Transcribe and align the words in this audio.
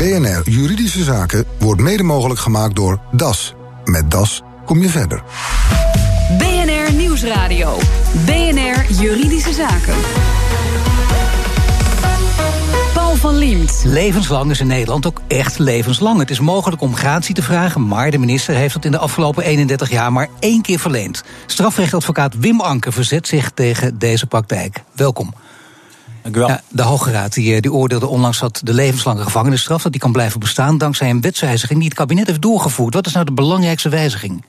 BNR 0.00 0.42
Juridische 0.44 1.02
Zaken 1.02 1.44
wordt 1.58 1.80
mede 1.80 2.02
mogelijk 2.02 2.40
gemaakt 2.40 2.74
door 2.74 3.00
DAS. 3.12 3.54
Met 3.84 4.10
DAS 4.10 4.42
kom 4.64 4.82
je 4.82 4.88
verder. 4.88 5.22
BNR 6.38 6.92
Nieuwsradio. 6.92 7.78
BNR 8.24 8.92
Juridische 9.00 9.52
Zaken. 9.52 9.94
Paul 12.94 13.16
van 13.16 13.36
Liemt. 13.36 13.82
Levenslang 13.84 14.50
is 14.50 14.60
in 14.60 14.66
Nederland 14.66 15.06
ook 15.06 15.20
echt 15.28 15.58
levenslang. 15.58 16.18
Het 16.18 16.30
is 16.30 16.40
mogelijk 16.40 16.82
om 16.82 16.94
gratie 16.94 17.34
te 17.34 17.42
vragen, 17.42 17.86
maar 17.86 18.10
de 18.10 18.18
minister 18.18 18.54
heeft 18.54 18.74
het 18.74 18.84
in 18.84 18.90
de 18.90 18.98
afgelopen 18.98 19.44
31 19.44 19.90
jaar 19.90 20.12
maar 20.12 20.28
één 20.38 20.62
keer 20.62 20.78
verleend. 20.78 21.24
Strafrechtadvocaat 21.46 22.38
Wim 22.38 22.60
Anker 22.60 22.92
verzet 22.92 23.28
zich 23.28 23.50
tegen 23.50 23.98
deze 23.98 24.26
praktijk. 24.26 24.82
Welkom. 24.92 25.34
Dank 26.22 26.36
u 26.36 26.38
wel. 26.38 26.48
Ja, 26.48 26.62
de 26.68 26.82
Hoge 26.82 27.10
Raad 27.10 27.32
die, 27.32 27.54
eh, 27.54 27.60
die 27.60 27.72
oordeelde 27.72 28.06
onlangs 28.06 28.38
dat 28.38 28.60
de 28.64 28.74
levenslange 28.74 29.22
gevangenisstraf 29.22 29.82
dat 29.82 29.92
die 29.92 30.00
kan 30.00 30.12
blijven 30.12 30.40
bestaan 30.40 30.78
dankzij 30.78 31.10
een 31.10 31.20
wetswijziging 31.20 31.78
die 31.78 31.88
het 31.88 31.98
kabinet 31.98 32.26
heeft 32.26 32.42
doorgevoerd. 32.42 32.94
Wat 32.94 33.06
is 33.06 33.12
nou 33.12 33.24
de 33.24 33.32
belangrijkste 33.32 33.88
wijziging? 33.88 34.44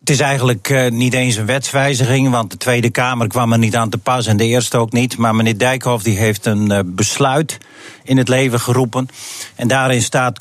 Het 0.00 0.12
is 0.12 0.20
eigenlijk 0.20 0.68
uh, 0.68 0.90
niet 0.90 1.14
eens 1.14 1.36
een 1.36 1.46
wetswijziging, 1.46 2.30
want 2.30 2.50
de 2.50 2.56
Tweede 2.56 2.90
Kamer 2.90 3.26
kwam 3.26 3.52
er 3.52 3.58
niet 3.58 3.76
aan 3.76 3.90
te 3.90 3.98
pas 3.98 4.26
en 4.26 4.36
de 4.36 4.44
Eerste 4.44 4.76
ook 4.76 4.92
niet. 4.92 5.16
Maar 5.16 5.34
meneer 5.34 5.58
Dijkhoff 5.58 6.04
die 6.04 6.18
heeft 6.18 6.46
een 6.46 6.70
uh, 6.70 6.78
besluit 6.84 7.58
in 8.02 8.16
het 8.16 8.28
leven 8.28 8.60
geroepen. 8.60 9.08
En 9.54 9.68
daarin 9.68 10.02
staat 10.02 10.40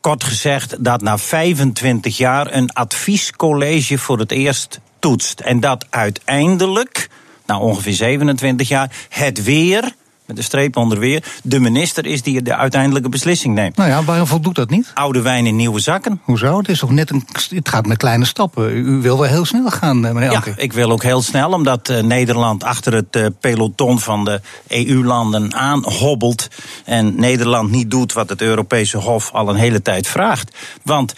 kort 0.00 0.24
gezegd 0.24 0.84
dat 0.84 1.02
na 1.02 1.18
25 1.18 2.16
jaar 2.16 2.54
een 2.54 2.72
adviescollege 2.72 3.98
voor 3.98 4.18
het 4.18 4.32
eerst 4.32 4.80
toetst. 4.98 5.40
En 5.40 5.60
dat 5.60 5.86
uiteindelijk, 5.90 7.08
na 7.52 7.58
ongeveer 7.58 7.92
27 7.92 8.68
jaar, 8.68 8.90
het 9.08 9.42
weer 9.42 9.94
met 10.26 10.36
de 10.36 10.42
streep 10.42 10.76
onder 10.76 10.98
weer, 10.98 11.24
de 11.42 11.60
minister 11.60 12.06
is 12.06 12.22
die 12.22 12.42
de 12.42 12.56
uiteindelijke 12.56 13.08
beslissing 13.08 13.54
neemt. 13.54 13.76
Nou 13.76 13.90
ja, 13.90 14.04
waarom 14.04 14.26
voldoet 14.26 14.54
dat 14.54 14.70
niet? 14.70 14.90
Oude 14.94 15.22
wijn 15.22 15.46
in 15.46 15.56
nieuwe 15.56 15.80
zakken. 15.80 16.20
Hoezo? 16.24 16.58
Het 16.58 16.68
is 16.68 16.78
toch 16.78 16.90
net 16.90 17.10
een. 17.10 17.26
Het 17.50 17.68
gaat 17.68 17.86
met 17.86 17.96
kleine 17.96 18.24
stappen. 18.24 18.76
U 18.76 19.00
wil 19.00 19.18
wel 19.18 19.28
heel 19.28 19.44
snel 19.44 19.70
gaan, 19.70 20.06
eh, 20.06 20.12
meneer 20.12 20.30
Ja, 20.30 20.42
ik 20.56 20.72
wil 20.72 20.90
ook 20.90 21.02
heel 21.02 21.22
snel, 21.22 21.52
omdat 21.52 21.90
uh, 21.90 22.00
Nederland 22.00 22.64
achter 22.64 22.94
het 22.94 23.16
uh, 23.16 23.26
peloton 23.40 24.00
van 24.00 24.24
de 24.24 24.40
EU-landen 24.68 25.54
aanhobbelt. 25.54 26.48
En 26.84 27.14
Nederland 27.16 27.70
niet 27.70 27.90
doet 27.90 28.12
wat 28.12 28.28
het 28.28 28.40
Europese 28.40 28.98
Hof 28.98 29.30
al 29.32 29.48
een 29.48 29.56
hele 29.56 29.82
tijd 29.82 30.06
vraagt. 30.06 30.56
Want 30.82 31.14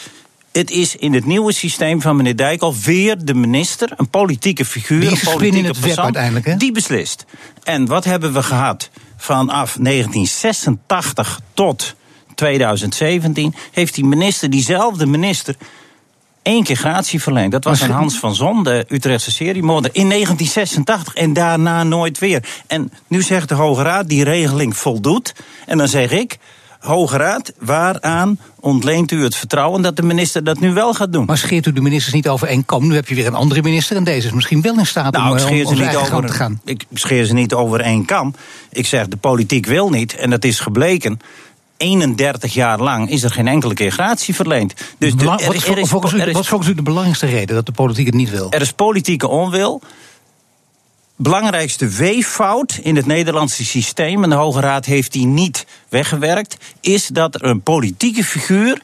het 0.58 0.70
is 0.70 0.96
in 0.96 1.14
het 1.14 1.24
nieuwe 1.24 1.52
systeem 1.52 2.00
van 2.00 2.16
meneer 2.16 2.36
Dijkhoff 2.36 2.84
weer 2.84 3.24
de 3.24 3.34
minister, 3.34 3.92
een 3.96 4.08
politieke 4.08 4.64
figuur, 4.64 5.00
Die 5.00 5.10
een 5.10 5.32
politieke 5.32 5.80
persoon, 5.80 6.04
uiteindelijk, 6.04 6.46
hè? 6.46 6.56
die 6.56 6.72
beslist. 6.72 7.24
En 7.62 7.86
wat 7.86 8.04
hebben 8.04 8.32
we 8.32 8.42
gehad? 8.42 8.90
Vanaf 9.16 9.76
1986 9.80 11.40
tot 11.54 11.94
2017 12.34 13.54
heeft 13.72 13.94
die 13.94 14.04
minister, 14.04 14.50
diezelfde 14.50 15.06
minister, 15.06 15.56
één 16.42 16.64
keer 16.64 16.76
gratie 16.76 17.22
verleend. 17.22 17.52
Dat 17.52 17.64
was 17.64 17.82
aan 17.82 17.90
Hans 17.90 18.18
van 18.18 18.34
Zon, 18.34 18.64
de 18.64 18.84
Utrechtse 18.88 19.30
seriemoorder, 19.30 19.90
in 19.94 20.08
1986 20.08 21.14
en 21.14 21.32
daarna 21.32 21.84
nooit 21.84 22.18
weer. 22.18 22.44
En 22.66 22.92
nu 23.06 23.22
zegt 23.22 23.48
de 23.48 23.54
Hoge 23.54 23.82
Raad, 23.82 24.08
die 24.08 24.24
regeling 24.24 24.76
voldoet. 24.76 25.34
En 25.66 25.78
dan 25.78 25.88
zeg 25.88 26.10
ik, 26.10 26.38
Hoge 26.84 27.16
Raad, 27.16 27.52
waaraan 27.58 28.38
ontleent 28.60 29.10
u 29.10 29.22
het 29.22 29.36
vertrouwen 29.36 29.82
dat 29.82 29.96
de 29.96 30.02
minister 30.02 30.44
dat 30.44 30.60
nu 30.60 30.72
wel 30.72 30.94
gaat 30.94 31.12
doen? 31.12 31.24
Maar 31.24 31.38
scheert 31.38 31.66
u 31.66 31.72
de 31.72 31.80
ministers 31.80 32.14
niet 32.14 32.28
over 32.28 32.48
één 32.48 32.64
kam? 32.64 32.86
Nu 32.88 32.94
heb 32.94 33.08
je 33.08 33.14
weer 33.14 33.26
een 33.26 33.34
andere 33.34 33.62
minister 33.62 33.96
en 33.96 34.04
deze 34.04 34.26
is 34.26 34.32
misschien 34.32 34.62
wel 34.62 34.78
in 34.78 34.86
staat 34.86 35.12
Nou, 35.12 35.30
om, 35.30 35.36
ik 35.36 35.38
eh, 35.38 35.44
om, 35.46 35.52
scheer, 35.52 35.66
om 35.66 35.76
ze 35.76 35.82
niet 35.82 35.90
gang 35.96 36.06
te 36.08 36.14
over, 36.14 36.28
gaan. 36.28 36.60
ik 36.64 36.84
scheer 36.94 37.24
ze 37.24 37.32
niet 37.34 37.54
over 37.54 37.80
één 37.80 38.04
kam. 38.04 38.34
Ik 38.70 38.86
zeg, 38.86 39.08
de 39.08 39.16
politiek 39.16 39.66
wil 39.66 39.90
niet, 39.90 40.14
en 40.16 40.30
dat 40.30 40.44
is 40.44 40.60
gebleken. 40.60 41.20
31 41.76 42.54
jaar 42.54 42.78
lang 42.80 43.10
is 43.10 43.22
er 43.22 43.30
geen 43.30 43.48
enkele 43.48 43.74
keer 43.74 43.90
gratie 43.90 44.34
verleend. 44.34 44.74
Dus 44.98 45.14
de- 45.14 45.18
er- 45.18 45.26
wat, 45.26 45.40
is, 45.40 45.48
volgens 45.88 46.12
u, 46.12 46.20
is- 46.22 46.32
wat 46.32 46.42
is 46.42 46.48
volgens 46.48 46.70
u 46.70 46.74
de 46.74 46.82
belangrijkste 46.82 47.26
reden 47.26 47.54
dat 47.54 47.66
de 47.66 47.72
politiek 47.72 48.06
het 48.06 48.14
niet 48.14 48.30
wil? 48.30 48.46
Er 48.50 48.60
is 48.60 48.72
politieke 48.72 49.28
onwil. 49.28 49.80
Belangrijkste 51.16 51.88
weeffout 51.88 52.78
in 52.82 52.96
het 52.96 53.06
Nederlandse 53.06 53.64
systeem, 53.64 54.22
en 54.22 54.30
de 54.30 54.36
Hoge 54.36 54.60
Raad 54.60 54.84
heeft 54.84 55.12
die 55.12 55.26
niet 55.26 55.66
weggewerkt, 55.88 56.56
is 56.80 57.06
dat 57.06 57.34
er 57.34 57.44
een 57.44 57.60
politieke 57.62 58.24
figuur 58.24 58.80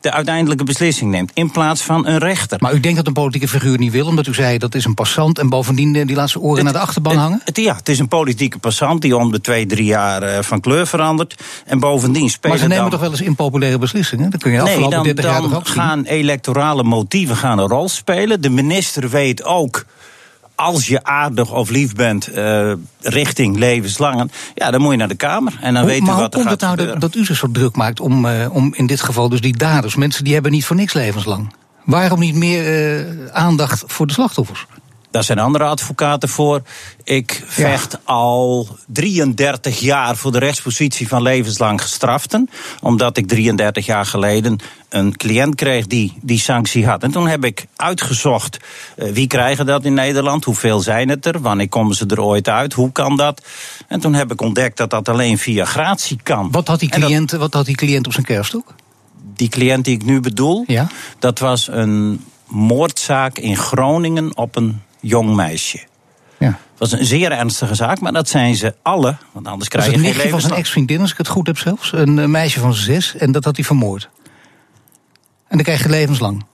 de 0.00 0.12
uiteindelijke 0.12 0.64
beslissing 0.64 1.10
neemt, 1.10 1.30
in 1.34 1.50
plaats 1.50 1.82
van 1.82 2.06
een 2.06 2.18
rechter. 2.18 2.58
Maar 2.60 2.74
u 2.74 2.80
denkt 2.80 2.96
dat 2.96 3.06
een 3.06 3.12
politieke 3.12 3.48
figuur 3.48 3.78
niet 3.78 3.92
wil, 3.92 4.06
omdat 4.06 4.26
u 4.26 4.34
zei 4.34 4.58
dat 4.58 4.74
is 4.74 4.84
een 4.84 4.94
passant 4.94 5.38
en 5.38 5.48
bovendien 5.48 5.94
eh, 5.96 6.06
die 6.06 6.16
laat 6.16 6.30
zijn 6.30 6.44
oren 6.44 6.64
naar 6.64 6.72
de 6.72 6.78
achterban 6.78 7.12
Het- 7.12 7.20
hangen? 7.20 7.40
Het, 7.44 7.56
ja, 7.56 7.74
het 7.76 7.88
is 7.88 7.98
een 7.98 8.08
politieke 8.08 8.58
passant 8.58 9.02
die 9.02 9.16
om 9.16 9.32
de 9.32 9.40
twee, 9.40 9.66
drie 9.66 9.84
jaar 9.84 10.22
eh, 10.22 10.42
van 10.42 10.60
kleur 10.60 10.86
verandert. 10.86 11.42
En 11.66 11.80
bovendien 11.80 12.30
spelen 12.30 12.48
Maar 12.50 12.58
ze 12.58 12.64
nemen 12.66 12.82
dan... 12.82 12.90
toch 12.90 13.00
wel 13.00 13.10
eens 13.10 13.20
impopulaire 13.20 13.78
beslissingen? 13.78 14.30
Dat 14.30 14.42
kun 14.42 14.50
je 14.52 14.56
Nee, 14.56 14.66
afgelopen 14.66 14.96
dan, 14.96 15.02
30 15.04 15.24
jaar 15.24 15.40
toch 15.40 15.48
dan 15.50 15.58
ook 15.58 15.66
zien? 15.66 15.76
gaan 15.76 16.04
electorale 16.04 16.82
motieven 16.82 17.36
gaan 17.36 17.58
een 17.58 17.68
rol 17.68 17.88
spelen. 17.88 18.40
De 18.40 18.50
minister 18.50 19.08
weet 19.10 19.44
ook, 19.44 19.84
als 20.60 20.86
je 20.86 21.04
aardig 21.04 21.52
of 21.52 21.70
lief 21.70 21.94
bent 21.94 22.26
eh, 22.28 22.72
richting 23.00 23.58
levenslang... 23.58 24.30
ja, 24.54 24.70
dan 24.70 24.80
moet 24.80 24.90
je 24.90 24.96
naar 24.96 25.08
de 25.08 25.14
Kamer 25.14 25.58
en 25.60 25.74
dan 25.74 25.82
Hoe- 25.82 25.92
weet 25.92 26.00
hoe 26.00 26.08
wat 26.08 26.22
er 26.22 26.30
komt 26.30 26.42
gaat 26.42 26.50
het 26.50 26.60
nou 26.60 26.76
dat, 26.76 26.78
gebeuren. 26.86 27.00
dat 27.00 27.14
u 27.14 27.24
zich 27.24 27.36
zo 27.36 27.50
druk 27.52 27.76
maakt 27.76 28.00
om, 28.00 28.26
eh, 28.26 28.54
om 28.54 28.74
in 28.74 28.86
dit 28.86 29.00
geval 29.00 29.28
dus 29.28 29.40
die 29.40 29.56
daders, 29.56 29.94
mensen 29.96 30.24
die 30.24 30.32
hebben 30.32 30.52
niet 30.52 30.64
voor 30.64 30.76
niks 30.76 30.92
levenslang? 30.92 31.52
Waarom 31.84 32.20
niet 32.20 32.34
meer 32.34 32.64
eh, 32.66 33.26
aandacht 33.32 33.82
voor 33.86 34.06
de 34.06 34.12
slachtoffers? 34.12 34.66
Daar 35.10 35.24
zijn 35.24 35.38
andere 35.38 35.64
advocaten 35.64 36.28
voor. 36.28 36.62
Ik 37.04 37.42
vecht 37.46 37.98
al 38.04 38.68
33 38.86 39.78
jaar 39.80 40.16
voor 40.16 40.32
de 40.32 40.38
rechtspositie 40.38 41.08
van 41.08 41.22
levenslang 41.22 41.82
gestraften. 41.82 42.50
Omdat 42.80 43.16
ik 43.16 43.28
33 43.28 43.86
jaar 43.86 44.06
geleden 44.06 44.58
een 44.88 45.16
cliënt 45.16 45.54
kreeg 45.54 45.86
die 45.86 46.12
die 46.22 46.38
sanctie 46.38 46.86
had. 46.86 47.02
En 47.02 47.10
toen 47.10 47.28
heb 47.28 47.44
ik 47.44 47.66
uitgezocht 47.76 48.56
eh, 48.96 49.12
wie 49.12 49.26
krijgen 49.26 49.66
dat 49.66 49.84
in 49.84 49.94
Nederland, 49.94 50.44
hoeveel 50.44 50.80
zijn 50.80 51.08
het 51.08 51.26
er, 51.26 51.40
wanneer 51.40 51.68
komen 51.68 51.94
ze 51.96 52.06
er 52.06 52.20
ooit 52.22 52.48
uit, 52.48 52.72
hoe 52.72 52.92
kan 52.92 53.16
dat. 53.16 53.42
En 53.88 54.00
toen 54.00 54.14
heb 54.14 54.32
ik 54.32 54.40
ontdekt 54.40 54.76
dat 54.76 54.90
dat 54.90 55.08
alleen 55.08 55.38
via 55.38 55.64
gratie 55.64 56.18
kan. 56.22 56.50
Wat 56.50 56.68
had 56.68 56.80
die 56.80 56.88
dat- 56.90 56.98
cliënt, 57.00 57.30
wat 57.30 57.54
had 57.54 57.66
die 57.66 57.74
cliënt 57.76 58.06
op 58.06 58.12
zijn 58.12 58.26
kerststok? 58.26 58.74
die 59.36 59.48
cliënt 59.48 59.84
die 59.84 59.94
ik 59.94 60.04
nu 60.04 60.20
bedoel, 60.20 60.64
Ja. 60.66 60.88
dat 61.18 61.38
was 61.38 61.68
een 61.68 62.24
moordzaak 62.46 63.38
in 63.38 63.56
Groningen 63.56 64.36
op 64.36 64.56
een 64.56 64.82
jong 65.00 65.34
meisje. 65.34 65.80
Ja. 66.38 66.48
Dat 66.48 66.90
was 66.90 66.92
een 66.92 67.04
zeer 67.06 67.32
ernstige 67.32 67.74
zaak, 67.74 68.00
maar 68.00 68.12
dat 68.12 68.28
zijn 68.28 68.54
ze 68.54 68.74
alle. 68.82 69.16
Want 69.32 69.46
anders 69.46 69.68
krijg 69.68 69.86
was 69.86 69.94
je 69.94 70.00
geen 70.00 70.10
nichtje 70.10 70.30
van 70.30 70.40
zijn 70.40 70.52
levenslang. 70.52 70.60
ex-vriendin, 70.60 71.00
als 71.00 71.10
ik 71.10 71.18
het 71.18 71.28
goed 71.28 71.46
heb 71.46 71.58
zelfs. 71.58 71.92
Een 71.92 72.18
eh, 72.18 72.26
meisje 72.26 72.60
van 72.60 72.74
zes, 72.74 73.16
en 73.16 73.32
dat 73.32 73.44
had 73.44 73.56
hij 73.56 73.64
vermoord. 73.64 74.08
En 75.48 75.56
dan 75.56 75.62
krijg 75.62 75.82
je 75.82 75.88
levenslang. 75.88 76.44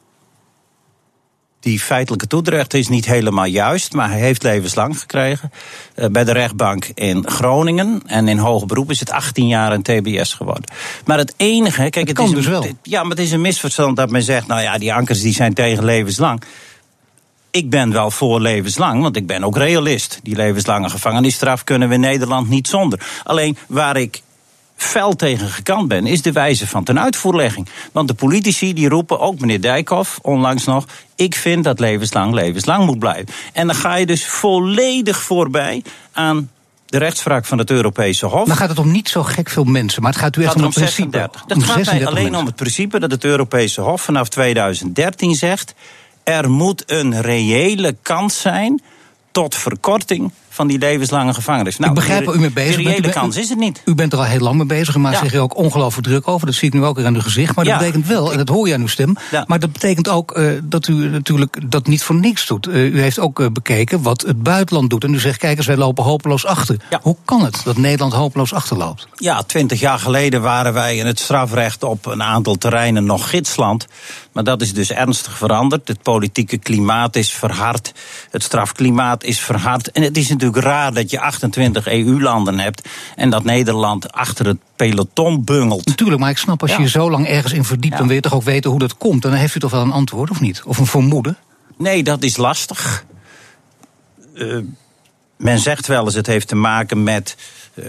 Die 1.60 1.80
feitelijke 1.80 2.26
toedracht 2.26 2.74
is 2.74 2.88
niet 2.88 3.06
helemaal 3.06 3.44
juist, 3.44 3.92
maar 3.92 4.10
hij 4.10 4.20
heeft 4.20 4.42
levenslang 4.42 4.98
gekregen. 4.98 5.50
eh, 5.94 6.08
bij 6.08 6.24
de 6.24 6.32
rechtbank 6.32 6.84
in 6.94 7.28
Groningen. 7.28 8.02
En 8.06 8.28
in 8.28 8.38
hoger 8.38 8.66
beroep 8.66 8.90
is 8.90 9.00
het 9.00 9.10
18 9.10 9.46
jaar 9.46 9.72
een 9.72 9.82
TBS 9.82 10.34
geworden. 10.34 10.64
Maar 11.04 11.18
het 11.18 11.34
enige. 11.36 11.90
Kijk, 11.90 12.08
het, 12.08 12.18
is 12.18 12.28
een, 12.28 12.34
dus 12.34 12.46
wel. 12.46 12.66
Ja, 12.82 13.02
maar 13.02 13.10
het 13.10 13.20
is 13.20 13.32
een 13.32 13.40
misverstand 13.40 13.96
dat 13.96 14.10
men 14.10 14.22
zegt: 14.22 14.46
nou 14.46 14.60
ja, 14.60 14.78
die 14.78 14.94
ankers 14.94 15.20
die 15.20 15.32
zijn 15.32 15.54
tegen 15.54 15.84
levenslang. 15.84 16.42
Ik 17.56 17.70
ben 17.70 17.92
wel 17.92 18.10
voor 18.10 18.40
levenslang, 18.40 19.02
want 19.02 19.16
ik 19.16 19.26
ben 19.26 19.44
ook 19.44 19.56
realist. 19.56 20.20
Die 20.22 20.36
levenslange 20.36 20.90
gevangenisstraf 20.90 21.64
kunnen 21.64 21.88
we 21.88 21.94
in 21.94 22.00
Nederland 22.00 22.48
niet 22.48 22.68
zonder. 22.68 23.00
Alleen 23.24 23.56
waar 23.66 23.96
ik 23.96 24.22
fel 24.76 25.16
tegen 25.16 25.48
gekant 25.48 25.88
ben, 25.88 26.06
is 26.06 26.22
de 26.22 26.32
wijze 26.32 26.66
van 26.66 26.84
tenuitvoerlegging. 26.84 27.68
Want 27.92 28.08
de 28.08 28.14
politici 28.14 28.74
die 28.74 28.88
roepen, 28.88 29.20
ook 29.20 29.40
meneer 29.40 29.60
Dijkhoff 29.60 30.18
onlangs 30.22 30.64
nog... 30.64 30.84
ik 31.14 31.34
vind 31.34 31.64
dat 31.64 31.80
levenslang 31.80 32.34
levenslang 32.34 32.86
moet 32.86 32.98
blijven. 32.98 33.34
En 33.52 33.66
dan 33.66 33.76
ga 33.76 33.94
je 33.94 34.06
dus 34.06 34.26
volledig 34.26 35.22
voorbij 35.22 35.82
aan 36.12 36.50
de 36.86 36.98
rechtspraak 36.98 37.44
van 37.44 37.58
het 37.58 37.70
Europese 37.70 38.26
Hof. 38.26 38.46
Dan 38.46 38.56
gaat 38.56 38.68
het 38.68 38.78
om 38.78 38.90
niet 38.90 39.08
zo 39.08 39.22
gek 39.22 39.50
veel 39.50 39.64
mensen, 39.64 40.02
maar 40.02 40.12
het 40.12 40.20
gaat 40.20 40.36
u 40.36 40.44
echt 40.44 40.54
om 40.54 40.62
het 40.62 40.66
om 40.66 40.72
principe. 40.72 41.10
36. 41.10 41.44
Dat 41.46 41.56
Om 41.56 41.62
gaat 41.62 41.74
mij 41.74 41.84
36 41.84 42.08
alleen 42.08 42.22
mensen. 42.22 42.40
om 42.40 42.46
het 42.46 42.56
principe 42.56 42.98
dat 42.98 43.10
het 43.10 43.24
Europese 43.24 43.80
Hof 43.80 44.02
vanaf 44.02 44.28
2013 44.28 45.34
zegt... 45.34 45.74
er 46.34 46.50
moet 46.50 46.82
een 46.86 47.20
reële 47.20 47.96
kans 48.02 48.40
zijn 48.40 48.82
tot 49.30 49.54
verkorting 49.54 50.32
van 50.48 50.66
die 50.66 50.78
levenslange 50.78 51.34
gevangenis. 51.34 51.76
Nou, 51.76 51.90
ik 51.90 51.96
begrijp 51.98 52.24
waar 52.24 52.34
u 52.34 52.38
mee 52.38 52.50
bezig 52.50 52.74
bent. 52.74 52.86
reële 52.86 52.98
U 52.98 53.02
bent- 53.02 53.14
kans 53.14 53.36
is 53.36 53.48
het 53.48 53.58
niet. 53.58 53.82
U 53.84 53.94
bent 53.94 54.12
er 54.12 54.18
al 54.18 54.24
heel 54.24 54.40
lang 54.40 54.56
mee 54.56 54.66
bezig. 54.66 54.94
U 54.94 54.98
maakt 54.98 55.16
Ja. 55.16 55.22
zich 55.22 55.34
er 55.34 55.40
ook 55.40 55.56
ongelooflijk 55.56 56.06
druk 56.06 56.28
over. 56.28 56.46
Dat 56.46 56.54
zie 56.54 56.68
ik 56.68 56.74
nu 56.74 56.84
ook 56.84 56.96
weer 56.96 57.06
aan 57.06 57.14
uw 57.14 57.20
gezicht. 57.20 57.54
Maar 57.56 57.64
dat 57.64 57.72
Ja. 57.74 57.78
betekent 57.80 58.06
wel, 58.06 58.32
en 58.32 58.38
dat 58.38 58.48
hoor 58.48 58.68
je 58.68 58.74
aan 58.74 58.80
uw 58.80 58.86
stem. 58.86 59.16
Ja. 59.30 59.44
Maar 59.46 59.58
dat 59.58 59.72
betekent 59.72 60.08
ook 60.08 60.30
eh, 60.32 60.52
dat 60.62 60.86
u 60.88 60.94
natuurlijk 60.94 61.70
dat 61.70 61.86
niet 61.86 62.02
voor 62.02 62.14
niks 62.14 62.46
doet. 62.46 62.66
Eh, 62.66 62.84
u 62.84 63.00
heeft 63.00 63.18
ook 63.18 63.40
eh, 63.40 63.46
bekeken 63.52 64.02
wat 64.02 64.20
het 64.22 64.42
buitenland 64.42 64.90
doet. 64.90 65.04
En 65.04 65.14
u 65.14 65.18
zegt, 65.18 65.38
kijk 65.38 65.56
eens, 65.56 65.66
wij 65.66 65.76
lopen 65.76 66.04
hopeloos 66.04 66.46
achter. 66.46 66.76
Hoe 67.02 67.16
kan 67.24 67.44
het 67.44 67.60
dat 67.64 67.76
Nederland 67.76 68.12
hopeloos 68.12 68.52
achterloopt? 68.52 69.08
Ja, 69.16 69.42
twintig 69.42 69.80
jaar 69.80 69.98
geleden 69.98 70.42
waren 70.42 70.72
wij 70.72 70.96
in 70.96 71.06
het 71.06 71.18
strafrecht 71.20 71.82
op 71.82 72.06
een 72.06 72.22
aantal 72.22 72.54
terreinen 72.54 73.04
nog 73.04 73.30
gidsland. 73.30 73.86
Maar 74.36 74.44
dat 74.44 74.62
is 74.62 74.72
dus 74.72 74.90
ernstig 74.90 75.38
veranderd. 75.38 75.88
Het 75.88 76.02
politieke 76.02 76.58
klimaat 76.58 77.16
is 77.16 77.32
verhard. 77.32 77.92
Het 78.30 78.42
strafklimaat 78.42 79.24
is 79.24 79.40
verhard. 79.40 79.90
En 79.90 80.02
het 80.02 80.16
is 80.16 80.28
natuurlijk 80.28 80.64
raar 80.64 80.94
dat 80.94 81.10
je 81.10 81.20
28 81.20 81.86
EU-landen 81.86 82.58
hebt 82.58 82.88
en 83.14 83.30
dat 83.30 83.44
Nederland 83.44 84.12
achter 84.12 84.46
het 84.46 84.58
peloton 84.76 85.44
bungelt. 85.44 85.86
Natuurlijk, 85.86 86.20
maar 86.20 86.30
ik 86.30 86.38
snap 86.38 86.62
als 86.62 86.76
je 86.76 86.82
je 86.82 86.88
zo 86.88 87.10
lang 87.10 87.26
ergens 87.26 87.52
in 87.52 87.64
verdiept, 87.64 87.96
dan 87.96 88.06
wil 88.06 88.16
je 88.16 88.22
toch 88.22 88.34
ook 88.34 88.42
weten 88.42 88.70
hoe 88.70 88.78
dat 88.78 88.96
komt. 88.96 89.24
En 89.24 89.30
dan 89.30 89.38
heeft 89.38 89.54
u 89.54 89.60
toch 89.60 89.70
wel 89.70 89.82
een 89.82 89.92
antwoord, 89.92 90.30
of 90.30 90.40
niet? 90.40 90.62
Of 90.64 90.78
een 90.78 90.86
vermoeden? 90.86 91.36
Nee, 91.78 92.02
dat 92.02 92.22
is 92.22 92.36
lastig. 92.36 93.04
Uh, 94.34 94.58
men 95.36 95.58
zegt 95.58 95.86
wel 95.86 96.04
eens, 96.04 96.14
het 96.14 96.26
heeft 96.26 96.48
te 96.48 96.56
maken 96.56 97.02
met 97.02 97.36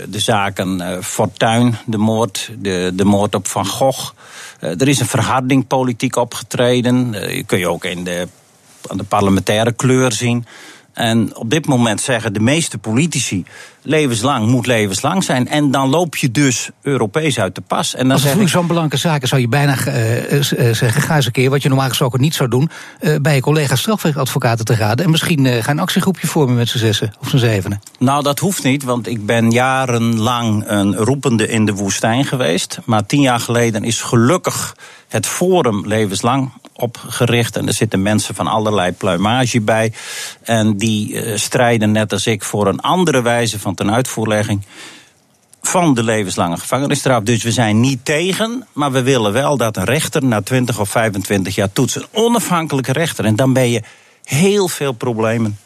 de 0.09 0.19
zaken 0.19 0.81
uh, 0.81 1.01
Fortuyn, 1.01 1.75
de 1.85 1.97
moord, 1.97 2.51
de, 2.57 2.91
de 2.93 3.05
moord 3.05 3.35
op 3.35 3.47
Van 3.47 3.65
Gogh. 3.65 4.11
er 4.59 4.87
is 4.87 4.99
een 4.99 5.05
verharding 5.05 5.67
politiek 5.67 6.15
opgetreden. 6.15 7.15
Kun 7.45 7.59
je 7.59 7.69
ook 7.69 7.85
in 7.85 8.03
de, 8.03 8.27
aan 8.87 8.97
de 8.97 9.03
parlementaire 9.03 9.71
kleur 9.71 10.11
zien. 10.11 10.45
En 10.97 11.35
op 11.35 11.49
dit 11.49 11.65
moment 11.65 12.01
zeggen 12.01 12.33
de 12.33 12.39
meeste 12.39 12.77
politici: 12.77 13.45
levenslang 13.81 14.47
moet 14.47 14.67
levenslang 14.67 15.23
zijn. 15.23 15.47
En 15.47 15.71
dan 15.71 15.89
loop 15.89 16.15
je 16.15 16.31
dus 16.31 16.69
Europees 16.81 17.39
uit 17.39 17.55
de 17.55 17.61
pas. 17.61 17.95
En 17.95 18.01
dan 18.01 18.11
Als 18.11 18.23
het 18.23 18.31
zeg 18.31 18.41
ik, 18.41 18.47
zo'n 18.47 18.67
belangrijke 18.67 19.07
zaken 19.07 19.27
zou 19.27 19.41
je 19.41 19.47
bijna 19.47 19.77
uh, 19.87 20.33
uh, 20.33 20.41
zeggen: 20.41 21.01
ga 21.01 21.15
eens 21.15 21.25
een 21.25 21.31
keer, 21.31 21.49
wat 21.49 21.61
je 21.61 21.69
normaal 21.69 21.87
gesproken 21.87 22.21
niet 22.21 22.35
zou 22.35 22.49
doen, 22.49 22.69
uh, 23.01 23.15
bij 23.21 23.35
je 23.35 23.41
collega 23.41 23.75
strafrechtadvocaten 23.75 24.65
te 24.65 24.75
raden. 24.75 25.05
En 25.05 25.11
misschien 25.11 25.45
uh, 25.45 25.63
ga 25.63 25.71
een 25.71 25.79
actiegroepje 25.79 26.27
vormen 26.27 26.55
met 26.55 26.69
z'n 26.69 26.77
zessen 26.77 27.13
of 27.19 27.29
z'n 27.29 27.37
zevenen. 27.37 27.81
Nou, 27.99 28.23
dat 28.23 28.39
hoeft 28.39 28.63
niet, 28.63 28.83
want 28.83 29.07
ik 29.07 29.25
ben 29.25 29.51
jarenlang 29.51 30.63
een 30.67 30.95
roepende 30.95 31.47
in 31.47 31.65
de 31.65 31.73
woestijn 31.73 32.25
geweest. 32.25 32.79
Maar 32.85 33.05
tien 33.05 33.21
jaar 33.21 33.39
geleden 33.39 33.83
is 33.83 34.01
gelukkig 34.01 34.75
het 35.07 35.25
Forum 35.25 35.87
Levenslang 35.87 36.51
opgericht. 36.77 37.55
En 37.55 37.67
er 37.67 37.73
zitten 37.73 38.01
mensen 38.01 38.35
van 38.35 38.47
allerlei 38.47 38.91
pluimage 38.91 39.61
bij. 39.61 39.93
En 40.41 40.77
die 40.77 41.11
uh, 41.11 41.37
strijden 41.37 41.91
net 41.91 42.11
als 42.11 42.27
ik 42.27 42.43
voor 42.43 42.67
een 42.67 42.79
andere 42.79 43.21
wijze 43.21 43.59
van 43.59 43.75
tenuitvoerlegging 43.75 44.65
van 45.61 45.93
de 45.93 46.03
levenslange 46.03 46.57
gevangenisstraf. 46.57 47.23
Dus 47.23 47.43
we 47.43 47.51
zijn 47.51 47.79
niet 47.79 48.05
tegen, 48.05 48.67
maar 48.73 48.91
we 48.91 49.01
willen 49.01 49.33
wel 49.33 49.57
dat 49.57 49.77
een 49.77 49.83
rechter 49.83 50.23
na 50.23 50.41
20 50.41 50.79
of 50.79 50.89
25 50.89 51.55
jaar 51.55 51.71
toetst. 51.71 51.95
Een 51.95 52.05
onafhankelijke 52.11 52.91
rechter. 52.91 53.25
En 53.25 53.35
dan 53.35 53.53
ben 53.53 53.69
je 53.69 53.81
heel 54.23 54.67
veel 54.67 54.91
problemen 54.91 55.57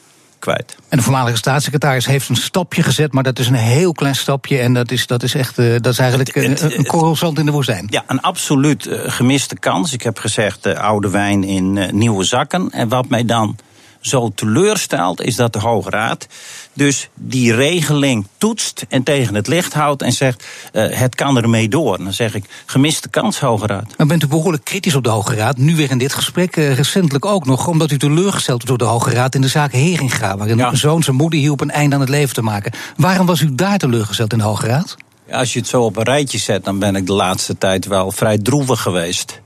kwijt. 0.41 0.75
En 0.89 0.97
de 0.97 1.03
voormalige 1.03 1.37
staatssecretaris 1.37 2.05
heeft 2.05 2.29
een 2.29 2.35
stapje 2.35 2.83
gezet, 2.83 3.13
maar 3.13 3.23
dat 3.23 3.39
is 3.39 3.47
een 3.47 3.53
heel 3.53 3.91
klein 3.91 4.15
stapje. 4.15 4.59
En 4.59 4.73
dat 4.73 4.91
is, 4.91 5.07
dat 5.07 5.23
is 5.23 5.33
echt 5.33 5.59
uh, 5.59 5.71
dat 5.81 5.93
is 5.93 5.99
eigenlijk 5.99 6.35
een, 6.35 6.77
een 6.77 6.85
korrel 6.85 7.15
zand 7.15 7.39
in 7.39 7.45
de 7.45 7.51
woestijn. 7.51 7.87
Ja, 7.89 8.03
een 8.07 8.21
absoluut 8.21 8.85
uh, 8.85 8.99
gemiste 9.05 9.55
kans. 9.55 9.93
Ik 9.93 10.01
heb 10.01 10.19
gezegd, 10.19 10.67
uh, 10.67 10.73
oude 10.73 11.09
wijn 11.09 11.43
in 11.43 11.89
nieuwe 11.97 12.23
zakken. 12.23 12.69
En 12.71 12.87
wat 12.87 13.09
mij 13.09 13.25
dan 13.25 13.55
zo 14.01 14.31
teleurstelt, 14.35 15.21
is 15.21 15.35
dat 15.35 15.53
de 15.53 15.59
Hoge 15.59 15.89
Raad 15.89 16.27
dus 16.73 17.09
die 17.13 17.53
regeling 17.53 18.27
toetst 18.37 18.85
en 18.89 19.03
tegen 19.03 19.35
het 19.35 19.47
licht 19.47 19.73
houdt 19.73 20.01
en 20.01 20.11
zegt: 20.11 20.45
uh, 20.73 20.85
het 20.89 21.15
kan 21.15 21.37
ermee 21.37 21.69
door. 21.69 21.97
Dan 21.97 22.13
zeg 22.13 22.35
ik: 22.35 22.45
gemiste 22.65 23.09
kans, 23.09 23.39
Hoge 23.39 23.67
Raad. 23.67 23.97
Maar 23.97 24.07
bent 24.07 24.23
u 24.23 24.27
behoorlijk 24.27 24.63
kritisch 24.63 24.95
op 24.95 25.03
de 25.03 25.09
Hoge 25.09 25.35
Raad, 25.35 25.57
nu 25.57 25.75
weer 25.75 25.91
in 25.91 25.97
dit 25.97 26.13
gesprek, 26.13 26.55
uh, 26.55 26.75
recentelijk 26.75 27.25
ook 27.25 27.45
nog, 27.45 27.67
omdat 27.67 27.91
u 27.91 27.97
teleurgesteld 27.97 28.67
wordt 28.67 28.79
door 28.79 28.87
de 28.87 28.93
Hoge 28.93 29.13
Raad 29.13 29.35
in 29.35 29.41
de 29.41 29.47
zaak 29.47 29.71
Heringa, 29.71 30.37
waarin 30.37 30.57
ja. 30.57 30.75
zoon 30.75 31.03
zijn 31.03 31.15
moeder 31.15 31.39
hielp 31.39 31.61
een 31.61 31.71
einde 31.71 31.95
aan 31.95 32.01
het 32.01 32.09
leven 32.09 32.33
te 32.33 32.41
maken. 32.41 32.71
Waarom 32.95 33.25
was 33.25 33.41
u 33.41 33.55
daar 33.55 33.77
teleurgesteld 33.77 34.31
in 34.31 34.37
de 34.37 34.43
Hoge 34.43 34.67
Raad? 34.67 34.97
Als 35.31 35.53
je 35.53 35.59
het 35.59 35.67
zo 35.67 35.81
op 35.81 35.97
een 35.97 36.03
rijtje 36.03 36.37
zet, 36.37 36.63
dan 36.63 36.79
ben 36.79 36.95
ik 36.95 37.05
de 37.05 37.13
laatste 37.13 37.57
tijd 37.57 37.85
wel 37.85 38.11
vrij 38.11 38.37
droevig 38.37 38.81
geweest. 38.81 39.41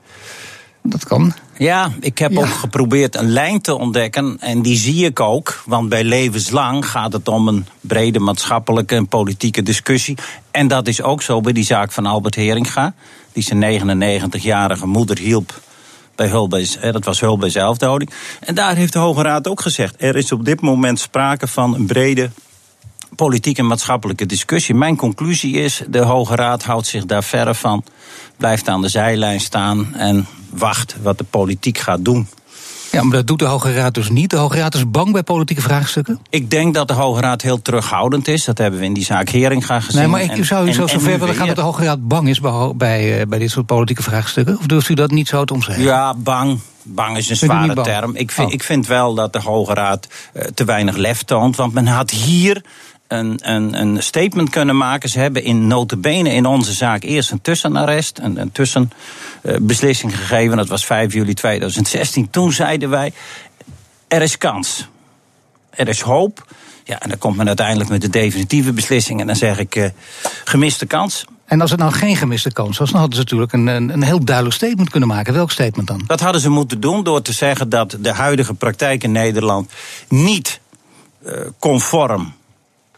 Dat 0.87 1.05
kan. 1.05 1.33
Ja, 1.57 1.91
ik 1.99 2.17
heb 2.17 2.31
ja. 2.31 2.39
ook 2.39 2.45
geprobeerd 2.45 3.15
een 3.15 3.29
lijn 3.29 3.61
te 3.61 3.75
ontdekken. 3.75 4.37
En 4.39 4.61
die 4.61 4.77
zie 4.77 5.05
ik 5.05 5.19
ook. 5.19 5.63
Want 5.65 5.89
bij 5.89 6.03
levenslang 6.03 6.89
gaat 6.89 7.13
het 7.13 7.27
om 7.27 7.47
een 7.47 7.65
brede 7.81 8.19
maatschappelijke 8.19 8.95
en 8.95 9.07
politieke 9.07 9.63
discussie. 9.63 10.17
En 10.51 10.67
dat 10.67 10.87
is 10.87 11.01
ook 11.01 11.21
zo 11.21 11.41
bij 11.41 11.53
die 11.53 11.63
zaak 11.63 11.91
van 11.91 12.05
Albert 12.05 12.35
Heringa. 12.35 12.93
Die 13.33 13.43
zijn 13.43 13.81
99-jarige 13.81 14.87
moeder 14.87 15.17
hielp. 15.17 15.61
Bij 16.15 16.29
dat 16.91 17.05
was 17.05 17.19
hulp 17.19 17.39
bij 17.39 17.49
zelfdoding. 17.49 18.09
En 18.39 18.55
daar 18.55 18.75
heeft 18.75 18.93
de 18.93 18.99
Hoge 18.99 19.21
Raad 19.21 19.47
ook 19.47 19.61
gezegd. 19.61 19.95
Er 19.97 20.15
is 20.15 20.31
op 20.31 20.45
dit 20.45 20.61
moment 20.61 20.99
sprake 20.99 21.47
van 21.47 21.75
een 21.75 21.85
brede 21.85 22.29
politieke 23.15 23.61
en 23.61 23.67
maatschappelijke 23.67 24.25
discussie. 24.25 24.75
Mijn 24.75 24.95
conclusie 24.95 25.53
is: 25.53 25.81
de 25.87 25.99
Hoge 25.99 26.35
Raad 26.35 26.63
houdt 26.63 26.87
zich 26.87 27.05
daar 27.05 27.23
verre 27.23 27.55
van. 27.55 27.83
Blijft 28.37 28.69
aan 28.69 28.81
de 28.81 28.89
zijlijn 28.89 29.39
staan 29.39 29.93
en 29.95 30.27
wacht 30.49 30.95
wat 31.01 31.17
de 31.17 31.23
politiek 31.23 31.77
gaat 31.77 32.05
doen. 32.05 32.27
Ja, 32.95 33.03
maar 33.03 33.15
dat 33.15 33.27
doet 33.27 33.39
de 33.39 33.45
Hoge 33.45 33.73
Raad 33.73 33.93
dus 33.93 34.09
niet. 34.09 34.29
De 34.29 34.37
Hoge 34.37 34.57
Raad 34.57 34.75
is 34.75 34.89
bang 34.89 35.11
bij 35.11 35.23
politieke 35.23 35.61
vraagstukken? 35.61 36.19
Ik 36.29 36.49
denk 36.49 36.73
dat 36.73 36.87
de 36.87 36.93
Hoge 36.93 37.21
Raad 37.21 37.41
heel 37.41 37.61
terughoudend 37.61 38.27
is. 38.27 38.45
Dat 38.45 38.57
hebben 38.57 38.79
we 38.79 38.85
in 38.85 38.93
die 38.93 39.03
zaak 39.03 39.29
Heringa 39.29 39.79
gezien. 39.79 39.99
Nee, 39.99 40.09
maar 40.09 40.21
ik 40.21 40.31
en, 40.31 40.45
zou 40.45 40.67
u 40.67 40.73
zo 40.73 40.87
zover 40.87 41.19
willen 41.19 41.35
gaan 41.35 41.47
dat 41.47 41.55
de 41.55 41.61
Hoge 41.61 41.83
Raad 41.83 42.07
bang 42.07 42.29
is 42.29 42.39
bij, 42.39 42.71
bij, 42.75 43.27
bij 43.27 43.39
dit 43.39 43.51
soort 43.51 43.65
politieke 43.65 44.03
vraagstukken? 44.03 44.57
Of 44.57 44.65
durft 44.65 44.89
u 44.89 44.93
dat 44.93 45.11
niet 45.11 45.27
zo 45.27 45.43
te 45.43 45.53
omschrijven? 45.53 45.85
Ja, 45.85 46.13
bang. 46.13 46.59
Bang 46.83 47.17
is 47.17 47.29
een 47.29 47.35
zware 47.35 47.81
term. 47.81 48.15
Ik 48.15 48.31
vind, 48.31 48.47
oh. 48.47 48.53
ik 48.53 48.63
vind 48.63 48.87
wel 48.87 49.13
dat 49.13 49.33
de 49.33 49.41
Hoge 49.41 49.73
Raad 49.73 50.07
uh, 50.33 50.43
te 50.43 50.63
weinig 50.63 50.95
lef 50.95 51.23
toont. 51.23 51.55
Want 51.55 51.73
men 51.73 51.87
had 51.87 52.11
hier 52.11 52.63
een, 53.07 53.39
een, 53.43 53.81
een, 53.81 54.03
statement 54.03 54.49
kunnen 54.49 54.77
maken. 54.77 55.09
Ze 55.09 55.19
hebben 55.19 55.43
in 55.43 55.67
notenbenen 55.67 56.31
in 56.31 56.45
onze 56.45 56.73
zaak 56.73 57.03
eerst 57.03 57.31
een 57.31 57.41
tussenarrest, 57.41 58.19
een, 58.19 58.41
een 58.41 58.51
tussenbeslissing 58.51 60.11
uh, 60.11 60.17
gegeven. 60.17 60.57
Dat 60.57 60.67
was 60.67 60.85
5 60.85 61.13
juli 61.13 61.33
2016. 61.33 62.29
Toen 62.29 62.51
zeiden 62.51 62.89
wij, 62.89 63.13
er 64.07 64.21
is 64.21 64.37
kans. 64.37 64.87
Er 65.69 65.87
is 65.87 66.01
hoop. 66.01 66.53
Ja, 66.83 66.99
en 66.99 67.09
dan 67.09 67.17
komt 67.17 67.37
men 67.37 67.47
uiteindelijk 67.47 67.89
met 67.89 68.01
de 68.01 68.09
definitieve 68.09 68.73
beslissing. 68.73 69.19
En 69.19 69.27
dan 69.27 69.35
zeg 69.35 69.59
ik, 69.59 69.75
uh, 69.75 69.85
gemiste 70.43 70.85
kans. 70.85 71.25
En 71.45 71.61
als 71.61 71.71
het 71.71 71.79
nou 71.79 71.91
geen 71.91 72.15
gemiste 72.15 72.51
kans 72.51 72.77
was, 72.77 72.91
dan 72.91 72.99
hadden 72.99 73.15
ze 73.15 73.23
natuurlijk 73.23 73.53
een, 73.53 73.67
een, 73.67 73.89
een, 73.89 74.03
heel 74.03 74.23
duidelijk 74.23 74.55
statement 74.55 74.89
kunnen 74.89 75.09
maken. 75.09 75.33
Welk 75.33 75.51
statement 75.51 75.87
dan? 75.87 76.01
Dat 76.07 76.19
hadden 76.19 76.41
ze 76.41 76.49
moeten 76.49 76.79
doen 76.79 77.03
door 77.03 77.21
te 77.21 77.33
zeggen 77.33 77.69
dat 77.69 77.97
de 77.99 78.11
huidige 78.11 78.53
praktijk 78.53 79.03
in 79.03 79.11
Nederland 79.11 79.71
niet 80.07 80.59
uh, 81.25 81.33
conform 81.59 82.33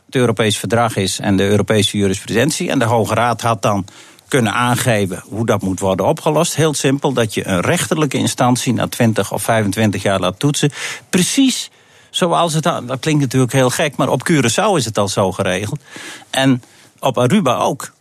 het 0.08 0.16
Europees 0.16 0.58
verdrag 0.58 0.96
is 0.96 1.20
en 1.20 1.36
de 1.36 1.48
Europese 1.48 1.98
jurisprudentie. 1.98 2.70
En 2.70 2.80
de 2.80 2.86
Hoge 2.86 3.14
Raad 3.14 3.42
had 3.42 3.62
dan 3.62 3.86
kunnen 4.28 4.54
aangeven 4.54 5.24
hoe 5.26 5.46
dat 5.46 5.62
moet 5.62 5.80
worden 5.80 6.06
opgelost. 6.06 6.56
Heel 6.56 6.74
simpel, 6.74 7.14
dat 7.14 7.34
je 7.34 7.48
een 7.48 7.62
rechterlijke 7.62 8.18
instantie 8.18 8.74
na 8.74 8.88
20 8.88 9.32
of 9.32 9.44
25 9.44 10.02
jaar 10.02 10.20
laat 10.20 10.40
toetsen. 10.40 10.72
Precies 11.10 11.72
zoals 12.10 12.54
het, 12.54 12.64
dat 12.64 12.98
klinkt 13.00 13.22
natuurlijk 13.22 13.52
heel 13.52 13.70
gek, 13.70 13.96
maar 13.96 14.10
op 14.10 14.30
Curaçao 14.32 14.76
is 14.76 14.86
het 14.86 14.98
al 14.98 15.08
zo 15.08 15.32
geregeld. 15.32 15.80
En 16.30 16.64
op 17.00 17.18
Aruba 17.18 17.58
ook. 17.58 17.92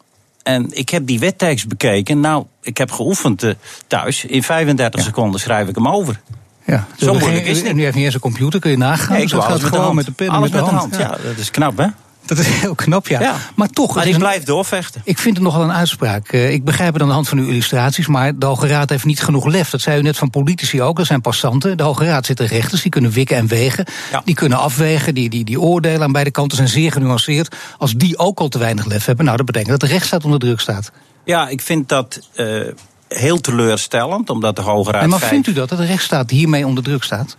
En 0.43 0.69
ik 0.70 0.88
heb 0.88 1.06
die 1.06 1.19
wettekst 1.19 1.69
bekeken. 1.69 2.20
Nou, 2.20 2.44
ik 2.62 2.78
heb 2.78 2.90
geoefend 2.90 3.42
uh, 3.42 3.52
thuis. 3.87 4.25
In 4.25 4.42
35 4.42 5.00
ja. 5.00 5.07
seconden 5.07 5.40
schrijf 5.40 5.69
ik 5.69 5.75
hem 5.75 5.88
over. 5.88 6.21
Ja, 6.64 6.87
zo 6.97 7.14
moeilijk 7.14 7.47
is 7.47 7.62
het. 7.62 7.75
Nu 7.75 7.83
heeft 7.83 7.95
niet 7.95 8.04
eens 8.04 8.14
een 8.14 8.21
computer, 8.21 8.61
kun 8.61 8.71
je 8.71 8.76
nagaan. 8.76 9.12
Nee, 9.12 9.23
ik 9.23 9.30
dus 9.30 9.38
dat 9.38 9.45
gaat 9.45 9.62
gewoon 9.62 9.95
met 9.95 10.04
de 10.04 10.12
pen 10.12 10.28
alles 10.28 10.50
met 10.50 10.64
de 10.64 10.71
hand. 10.71 10.80
hand. 10.80 10.97
Ja. 10.97 11.00
ja, 11.00 11.28
dat 11.28 11.38
is 11.38 11.50
knap, 11.50 11.76
hè? 11.76 11.87
Dat 12.26 12.38
is 12.38 12.47
heel 12.47 12.75
knap, 12.75 13.09
ja. 13.09 13.21
ja. 13.21 13.37
Maar 13.54 13.68
toch. 13.68 13.95
Maar 13.95 14.06
ik 14.06 14.18
blijf 14.18 14.45
doorvechten. 14.45 15.00
Ik 15.04 15.18
vind 15.18 15.37
het 15.37 15.45
nogal 15.45 15.62
een 15.62 15.73
uitspraak. 15.73 16.33
Uh, 16.33 16.52
ik 16.52 16.64
begrijp 16.64 16.92
het 16.92 17.02
aan 17.02 17.09
de 17.09 17.14
hand 17.14 17.28
van 17.28 17.38
uw 17.38 17.49
illustraties, 17.49 18.06
maar 18.06 18.38
de 18.38 18.47
Hoge 18.47 18.66
Raad 18.66 18.90
heeft 18.90 19.04
niet 19.04 19.23
genoeg 19.23 19.47
lef. 19.47 19.71
Dat 19.71 19.80
zei 19.80 19.99
u 19.99 20.02
net 20.02 20.16
van 20.16 20.30
politici 20.30 20.83
ook, 20.83 20.97
dat 20.97 21.06
zijn 21.06 21.21
passanten. 21.21 21.76
De 21.76 21.83
Hoge 21.83 22.04
Raad 22.04 22.26
zitten 22.26 22.47
rechters, 22.47 22.83
die 22.83 22.90
kunnen 22.90 23.11
wikken 23.11 23.37
en 23.37 23.47
wegen. 23.47 23.87
Ja. 24.12 24.23
Die 24.25 24.35
kunnen 24.35 24.59
afwegen, 24.59 25.14
die, 25.14 25.28
die, 25.28 25.45
die 25.45 25.61
oordelen 25.61 26.02
aan 26.02 26.12
beide 26.12 26.30
kanten 26.30 26.56
zijn 26.56 26.68
zeer 26.68 26.92
genuanceerd. 26.92 27.56
Als 27.78 27.95
die 27.95 28.18
ook 28.18 28.38
al 28.38 28.49
te 28.49 28.59
weinig 28.59 28.87
lef 28.87 29.04
hebben, 29.04 29.25
nou, 29.25 29.37
dat 29.37 29.47
betekent 29.47 29.71
dat 29.71 29.80
de 29.80 29.87
rechtsstaat 29.87 30.25
onder 30.25 30.38
druk 30.38 30.61
staat. 30.61 30.92
Ja, 31.25 31.49
ik 31.49 31.61
vind 31.61 31.88
dat 31.88 32.21
uh, 32.35 32.73
heel 33.09 33.40
teleurstellend, 33.40 34.30
omdat 34.30 34.56
de 34.56 34.62
Hoge 34.62 34.90
Raad. 34.90 35.02
En 35.02 35.09
maar 35.09 35.18
vijf... 35.18 35.30
vindt 35.30 35.47
u 35.47 35.52
dat, 35.52 35.68
dat 35.68 35.78
de 35.78 35.85
rechtsstaat 35.85 36.30
hiermee 36.30 36.66
onder 36.66 36.83
druk 36.83 37.02
staat? 37.02 37.37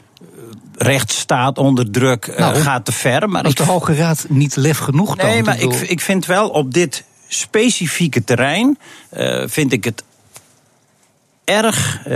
Rechtsstaat 0.77 1.57
onder 1.57 1.91
druk 1.91 2.27
uh, 2.27 2.38
Nou, 2.38 2.55
gaat 2.55 2.86
te 2.86 2.91
ver. 2.91 3.29
Maar 3.29 3.53
de 3.53 3.63
Hoge 3.63 3.96
Raad 3.96 4.25
niet 4.29 4.55
lef 4.55 4.77
genoeg 4.77 5.07
toont. 5.17 5.22
Nee, 5.34 5.43
maar 5.43 5.55
bedoel- 5.55 5.74
ik, 5.74 5.89
ik 5.89 6.01
vind 6.01 6.25
wel 6.25 6.50
op 6.50 6.74
dit 6.74 7.03
specifieke 7.27 8.24
terrein. 8.24 8.77
eh, 9.10 9.43
vind 9.48 9.74
ik 9.74 9.84
het 9.84 10.03
erg. 11.43 12.01
eh, 12.05 12.13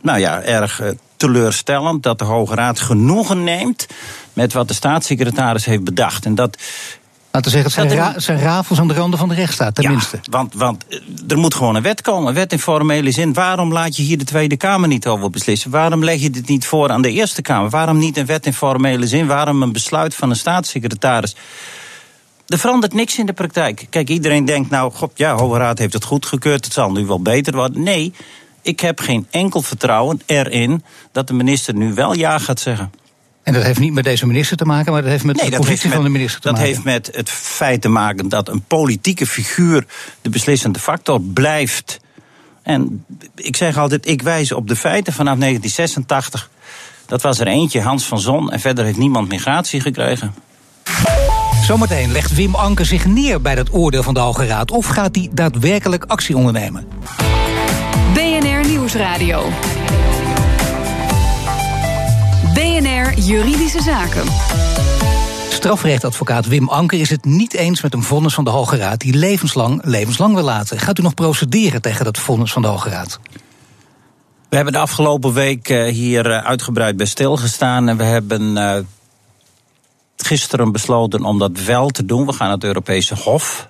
nou 0.00 0.18
ja, 0.18 0.42
erg 0.42 0.80
eh, 0.80 0.88
teleurstellend 1.16 2.02
dat 2.02 2.18
de 2.18 2.24
Hoge 2.24 2.54
Raad 2.54 2.80
genoegen 2.80 3.44
neemt. 3.44 3.86
met 4.32 4.52
wat 4.52 4.68
de 4.68 4.74
staatssecretaris 4.74 5.64
heeft 5.64 5.84
bedacht. 5.84 6.24
En 6.24 6.34
dat. 6.34 6.56
Laten 7.32 7.52
we 7.52 7.58
zeggen, 7.58 7.82
het 7.82 7.90
zijn, 7.92 8.02
ra- 8.04 8.18
zijn 8.18 8.38
rafels 8.38 8.80
aan 8.80 8.88
de 8.88 8.94
randen 8.94 9.18
van 9.18 9.28
de 9.28 9.34
rechtsstaat, 9.34 9.74
tenminste. 9.74 10.16
Ja, 10.22 10.30
want, 10.30 10.54
want 10.54 10.84
eh, 10.88 10.98
er 11.28 11.38
moet 11.38 11.54
gewoon 11.54 11.74
een 11.74 11.82
wet 11.82 12.00
komen. 12.00 12.28
Een 12.28 12.34
wet 12.34 12.52
in 12.52 12.58
formele 12.58 13.10
zin. 13.10 13.32
Waarom 13.32 13.72
laat 13.72 13.96
je 13.96 14.02
hier 14.02 14.18
de 14.18 14.24
Tweede 14.24 14.56
Kamer 14.56 14.88
niet 14.88 15.06
over 15.06 15.30
beslissen? 15.30 15.70
Waarom 15.70 16.04
leg 16.04 16.20
je 16.20 16.30
dit 16.30 16.48
niet 16.48 16.66
voor 16.66 16.90
aan 16.90 17.02
de 17.02 17.10
Eerste 17.10 17.42
Kamer? 17.42 17.70
Waarom 17.70 17.98
niet 17.98 18.16
een 18.16 18.26
wet 18.26 18.46
in 18.46 18.52
formele 18.52 19.06
zin? 19.06 19.26
Waarom 19.26 19.62
een 19.62 19.72
besluit 19.72 20.14
van 20.14 20.30
een 20.30 20.36
staatssecretaris? 20.36 21.36
Er 22.46 22.58
verandert 22.58 22.94
niks 22.94 23.18
in 23.18 23.26
de 23.26 23.32
praktijk. 23.32 23.86
Kijk, 23.90 24.08
iedereen 24.08 24.44
denkt 24.44 24.70
nou, 24.70 24.92
god, 24.92 25.10
ja, 25.14 25.34
Hoge 25.36 25.58
Raad 25.58 25.78
heeft 25.78 25.92
het 25.92 26.04
goedgekeurd. 26.04 26.64
Het 26.64 26.74
zal 26.74 26.92
nu 26.92 27.06
wel 27.06 27.20
beter 27.22 27.54
worden. 27.54 27.82
Nee, 27.82 28.12
ik 28.62 28.80
heb 28.80 29.00
geen 29.00 29.26
enkel 29.30 29.62
vertrouwen 29.62 30.20
erin 30.26 30.84
dat 31.12 31.26
de 31.26 31.34
minister 31.34 31.74
nu 31.74 31.94
wel 31.94 32.14
ja 32.14 32.38
gaat 32.38 32.60
zeggen. 32.60 32.92
En 33.42 33.52
dat 33.52 33.62
heeft 33.62 33.78
niet 33.78 33.92
met 33.92 34.04
deze 34.04 34.26
minister 34.26 34.56
te 34.56 34.64
maken, 34.64 34.92
maar 34.92 35.02
dat 35.02 35.10
heeft 35.10 35.24
met 35.24 35.36
Nee, 35.36 35.44
de 35.44 35.50
dat 35.50 35.60
positie 35.60 35.90
van 35.90 36.02
de 36.02 36.08
minister 36.08 36.40
te 36.40 36.46
dat 36.48 36.56
maken. 36.56 36.72
heeft 36.72 36.84
met 36.84 37.10
het 37.12 37.30
feit 37.30 37.80
te 37.80 37.88
maken 37.88 38.28
dat 38.28 38.48
een 38.48 38.62
politieke 38.66 39.26
figuur 39.26 39.86
de 40.22 40.30
beslissende 40.30 40.78
factor 40.78 41.20
blijft. 41.20 42.00
En 42.62 43.04
ik 43.34 43.56
zeg 43.56 43.76
altijd, 43.78 44.06
ik 44.08 44.22
wijs 44.22 44.52
op 44.52 44.68
de 44.68 44.76
feiten 44.76 45.12
vanaf 45.12 45.38
1986. 45.38 46.50
Dat 47.06 47.22
was 47.22 47.38
er 47.38 47.46
eentje, 47.46 47.80
Hans 47.80 48.04
van 48.04 48.20
Zon, 48.20 48.50
en 48.52 48.60
verder 48.60 48.84
heeft 48.84 48.98
niemand 48.98 49.28
migratie 49.28 49.80
gekregen. 49.80 50.34
Zometeen 51.66 52.12
legt 52.12 52.34
Wim 52.34 52.54
Anker 52.54 52.86
zich 52.86 53.04
neer 53.06 53.40
bij 53.40 53.54
dat 53.54 53.72
oordeel 53.72 54.02
van 54.02 54.14
de 54.14 54.20
Hoge 54.20 54.46
Raad. 54.46 54.70
Of 54.70 54.86
gaat 54.86 55.14
hij 55.14 55.28
daadwerkelijk 55.32 56.04
actie 56.06 56.36
ondernemen? 56.36 56.86
BNR 58.14 58.68
Nieuwsradio. 58.68 59.44
Juridische 63.16 63.82
Zaken. 63.82 64.24
Strafrechtadvocaat 65.48 66.46
Wim 66.46 66.68
Anker 66.68 67.00
is 67.00 67.10
het 67.10 67.24
niet 67.24 67.54
eens 67.54 67.82
met 67.82 67.94
een 67.94 68.02
vonnis 68.02 68.34
van 68.34 68.44
de 68.44 68.50
Hoge 68.50 68.76
Raad 68.76 69.00
die 69.00 69.14
levenslang 69.14 69.80
levenslang 69.84 70.34
wil 70.34 70.44
laten. 70.44 70.78
Gaat 70.78 70.98
u 70.98 71.02
nog 71.02 71.14
procederen 71.14 71.82
tegen 71.82 72.04
dat 72.04 72.18
vonnis 72.18 72.52
van 72.52 72.62
de 72.62 72.68
Hoge 72.68 72.88
Raad? 72.88 73.20
We 74.48 74.56
hebben 74.56 74.72
de 74.72 74.78
afgelopen 74.78 75.32
week 75.32 75.68
eh, 75.68 75.92
hier 75.92 76.30
eh, 76.30 76.44
uitgebreid 76.44 76.96
bij 76.96 77.06
stilgestaan. 77.06 77.88
En 77.88 77.96
we 77.96 78.04
hebben 78.04 78.56
eh, 78.56 78.82
gisteren 80.16 80.72
besloten 80.72 81.24
om 81.24 81.38
dat 81.38 81.64
wel 81.64 81.88
te 81.88 82.04
doen. 82.04 82.26
We 82.26 82.32
gaan 82.32 82.46
naar 82.46 82.56
het 82.56 82.64
Europese 82.64 83.14
Hof. 83.14 83.68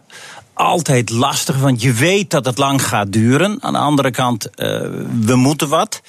Altijd 0.55 1.11
lastig, 1.11 1.59
want 1.59 1.83
je 1.83 1.93
weet 1.93 2.31
dat 2.31 2.45
het 2.45 2.59
lang 2.59 2.83
gaat 2.87 3.13
duren. 3.13 3.59
Aan 3.61 3.73
de 3.73 3.79
andere 3.79 4.11
kant, 4.11 4.51
eh, 4.51 4.81
we 5.21 5.37
moeten 5.37 5.69
wat. 5.69 6.01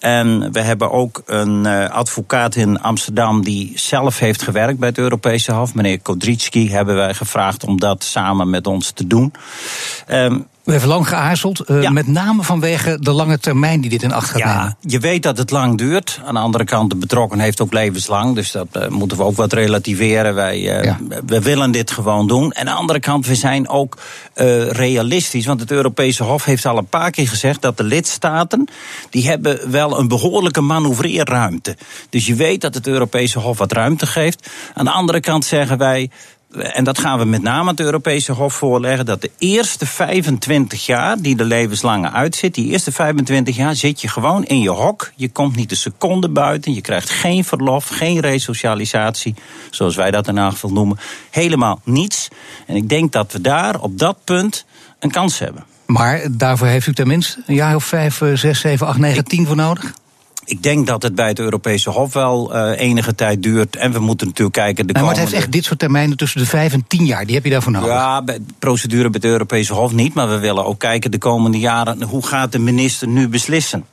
En 0.00 0.52
we 0.52 0.60
hebben 0.60 0.90
ook 0.90 1.22
een 1.26 1.66
eh, 1.66 1.90
advocaat 1.90 2.54
in 2.54 2.80
Amsterdam 2.80 3.44
die 3.44 3.72
zelf 3.74 4.18
heeft 4.18 4.42
gewerkt 4.42 4.78
bij 4.78 4.88
het 4.88 4.98
Europese 4.98 5.52
Hof. 5.52 5.74
Meneer 5.74 6.00
Kodritski 6.00 6.70
hebben 6.70 6.94
wij 6.94 7.14
gevraagd 7.14 7.64
om 7.64 7.80
dat 7.80 8.04
samen 8.04 8.50
met 8.50 8.66
ons 8.66 8.90
te 8.90 9.06
doen. 9.06 9.32
Ehm, 10.06 10.38
U 10.64 10.72
heeft 10.72 10.84
lang 10.84 11.08
geaarzeld, 11.08 11.60
eh, 11.60 11.82
Ja. 11.82 11.90
met 11.90 12.06
name 12.06 12.42
vanwege 12.42 12.96
de 13.00 13.10
lange 13.10 13.38
termijn 13.38 13.80
die 13.80 13.90
dit 13.90 14.02
in 14.02 14.12
acht 14.12 14.28
gaat 14.30 14.38
Ja, 14.38 14.56
nemen. 14.58 14.76
je 14.80 14.98
weet 14.98 15.22
dat 15.22 15.38
het 15.38 15.50
lang 15.50 15.78
duurt. 15.78 16.20
Aan 16.24 16.34
de 16.34 16.40
andere 16.40 16.64
kant, 16.64 16.90
de 16.90 16.96
betrokken 16.96 17.38
heeft 17.38 17.60
ook 17.60 17.72
levenslang. 17.72 18.34
Dus 18.34 18.50
dat 18.52 18.66
eh, 18.72 18.88
moeten 18.88 19.16
we 19.16 19.22
ook 19.24 19.36
wat 19.36 19.52
relativeren. 19.52 20.34
Wij 20.34 20.78
eh, 20.78 20.84
Ja. 20.84 20.98
we 21.26 21.40
willen 21.40 21.70
dit 21.70 21.90
gewoon 21.90 22.26
doen. 22.26 22.52
En 22.52 22.60
aan 22.68 22.74
de 22.74 22.80
andere 22.80 23.00
kant, 23.00 23.26
we 23.26 23.34
zijn 23.34 23.68
ook 23.68 23.96
realistisch. 24.70 25.46
Want 25.46 25.60
het 25.60 25.70
Europese 25.70 26.22
Hof 26.24 26.44
heeft 26.44 26.66
al 26.66 26.78
een 26.78 26.86
paar 26.86 27.10
keer 27.10 27.28
gezegd 27.28 27.62
dat 27.62 27.76
de 27.76 27.84
lidstaten. 27.84 28.68
die 29.10 29.28
hebben 29.28 29.70
wel 29.70 29.98
een 29.98 30.08
behoorlijke 30.08 30.60
manoeuvreerruimte. 30.60 31.76
Dus 32.10 32.26
je 32.26 32.34
weet 32.34 32.60
dat 32.60 32.74
het 32.74 32.86
Europese 32.86 33.38
Hof 33.38 33.58
wat 33.58 33.72
ruimte 33.72 34.06
geeft. 34.06 34.50
Aan 34.74 34.84
de 34.84 34.90
andere 34.90 35.20
kant 35.20 35.44
zeggen 35.44 35.78
wij. 35.78 36.10
En 36.58 36.84
dat 36.84 36.98
gaan 36.98 37.18
we 37.18 37.24
met 37.24 37.42
name 37.42 37.70
het 37.70 37.80
Europese 37.80 38.32
Hof 38.32 38.54
voorleggen. 38.54 39.06
Dat 39.06 39.22
de 39.22 39.30
eerste 39.38 39.86
25 39.86 40.86
jaar 40.86 41.20
die 41.20 41.36
de 41.36 41.44
levenslange 41.44 42.10
uitzit. 42.10 42.54
Die 42.54 42.70
eerste 42.70 42.92
25 42.92 43.56
jaar 43.56 43.76
zit 43.76 44.00
je 44.00 44.08
gewoon 44.08 44.44
in 44.44 44.60
je 44.60 44.70
hok. 44.70 45.12
Je 45.16 45.28
komt 45.28 45.56
niet 45.56 45.70
een 45.70 45.76
seconde 45.76 46.28
buiten. 46.28 46.74
Je 46.74 46.80
krijgt 46.80 47.10
geen 47.10 47.44
verlof, 47.44 47.88
geen 47.88 48.20
resocialisatie. 48.20 49.34
Zoals 49.70 49.96
wij 49.96 50.10
dat 50.10 50.28
in 50.28 50.38
geval 50.38 50.70
noemen. 50.70 50.98
Helemaal 51.30 51.80
niets. 51.84 52.28
En 52.66 52.76
ik 52.76 52.88
denk 52.88 53.12
dat 53.12 53.32
we 53.32 53.40
daar 53.40 53.80
op 53.80 53.98
dat 53.98 54.16
punt 54.24 54.64
een 54.98 55.10
kans 55.10 55.38
hebben. 55.38 55.64
Maar 55.86 56.26
daarvoor 56.30 56.66
heeft 56.66 56.86
u 56.86 56.94
tenminste 56.94 57.42
een 57.46 57.54
jaar 57.54 57.74
of 57.74 57.84
vijf, 57.84 58.20
eh, 58.20 58.32
zes, 58.34 58.60
zeven, 58.60 58.86
acht, 58.86 58.98
negen, 58.98 59.24
tien 59.24 59.46
voor 59.46 59.56
nodig? 59.56 59.92
Ik 60.50 60.62
denk 60.62 60.86
dat 60.86 61.02
het 61.02 61.14
bij 61.14 61.28
het 61.28 61.38
Europese 61.38 61.90
Hof 61.90 62.12
wel 62.12 62.54
eh, 62.54 62.80
enige 62.80 63.14
tijd 63.14 63.42
duurt. 63.42 63.76
En 63.76 63.92
we 63.92 63.98
moeten 63.98 64.26
natuurlijk 64.26 64.56
kijken. 64.56 64.86
De 64.86 64.92
Nee, 64.92 65.02
maar 65.02 65.10
het 65.10 65.20
komende... 65.20 65.36
heeft 65.36 65.44
echt 65.44 65.52
dit 65.52 65.64
soort 65.64 65.78
termijnen 65.78 66.16
tussen 66.16 66.40
de 66.40 66.46
vijf 66.46 66.72
en 66.72 66.84
tien 66.88 67.06
jaar. 67.06 67.26
Die 67.26 67.34
heb 67.34 67.44
je 67.44 67.50
daarvoor 67.50 67.72
nodig. 67.72 67.88
Ja, 67.88 68.22
bij 68.22 68.38
de 68.38 68.54
procedure 68.58 69.10
bij 69.10 69.20
het 69.22 69.24
Europese 69.24 69.72
Hof 69.72 69.92
niet. 69.92 70.14
Maar 70.14 70.28
we 70.28 70.38
willen 70.38 70.64
ook 70.64 70.78
kijken 70.78 71.10
de 71.10 71.18
komende 71.18 71.58
jaren. 71.58 72.02
Hoe 72.02 72.26
gaat 72.26 72.52
de 72.52 72.58
minister 72.58 73.08
nu 73.08 73.28
beslissen? 73.28 73.84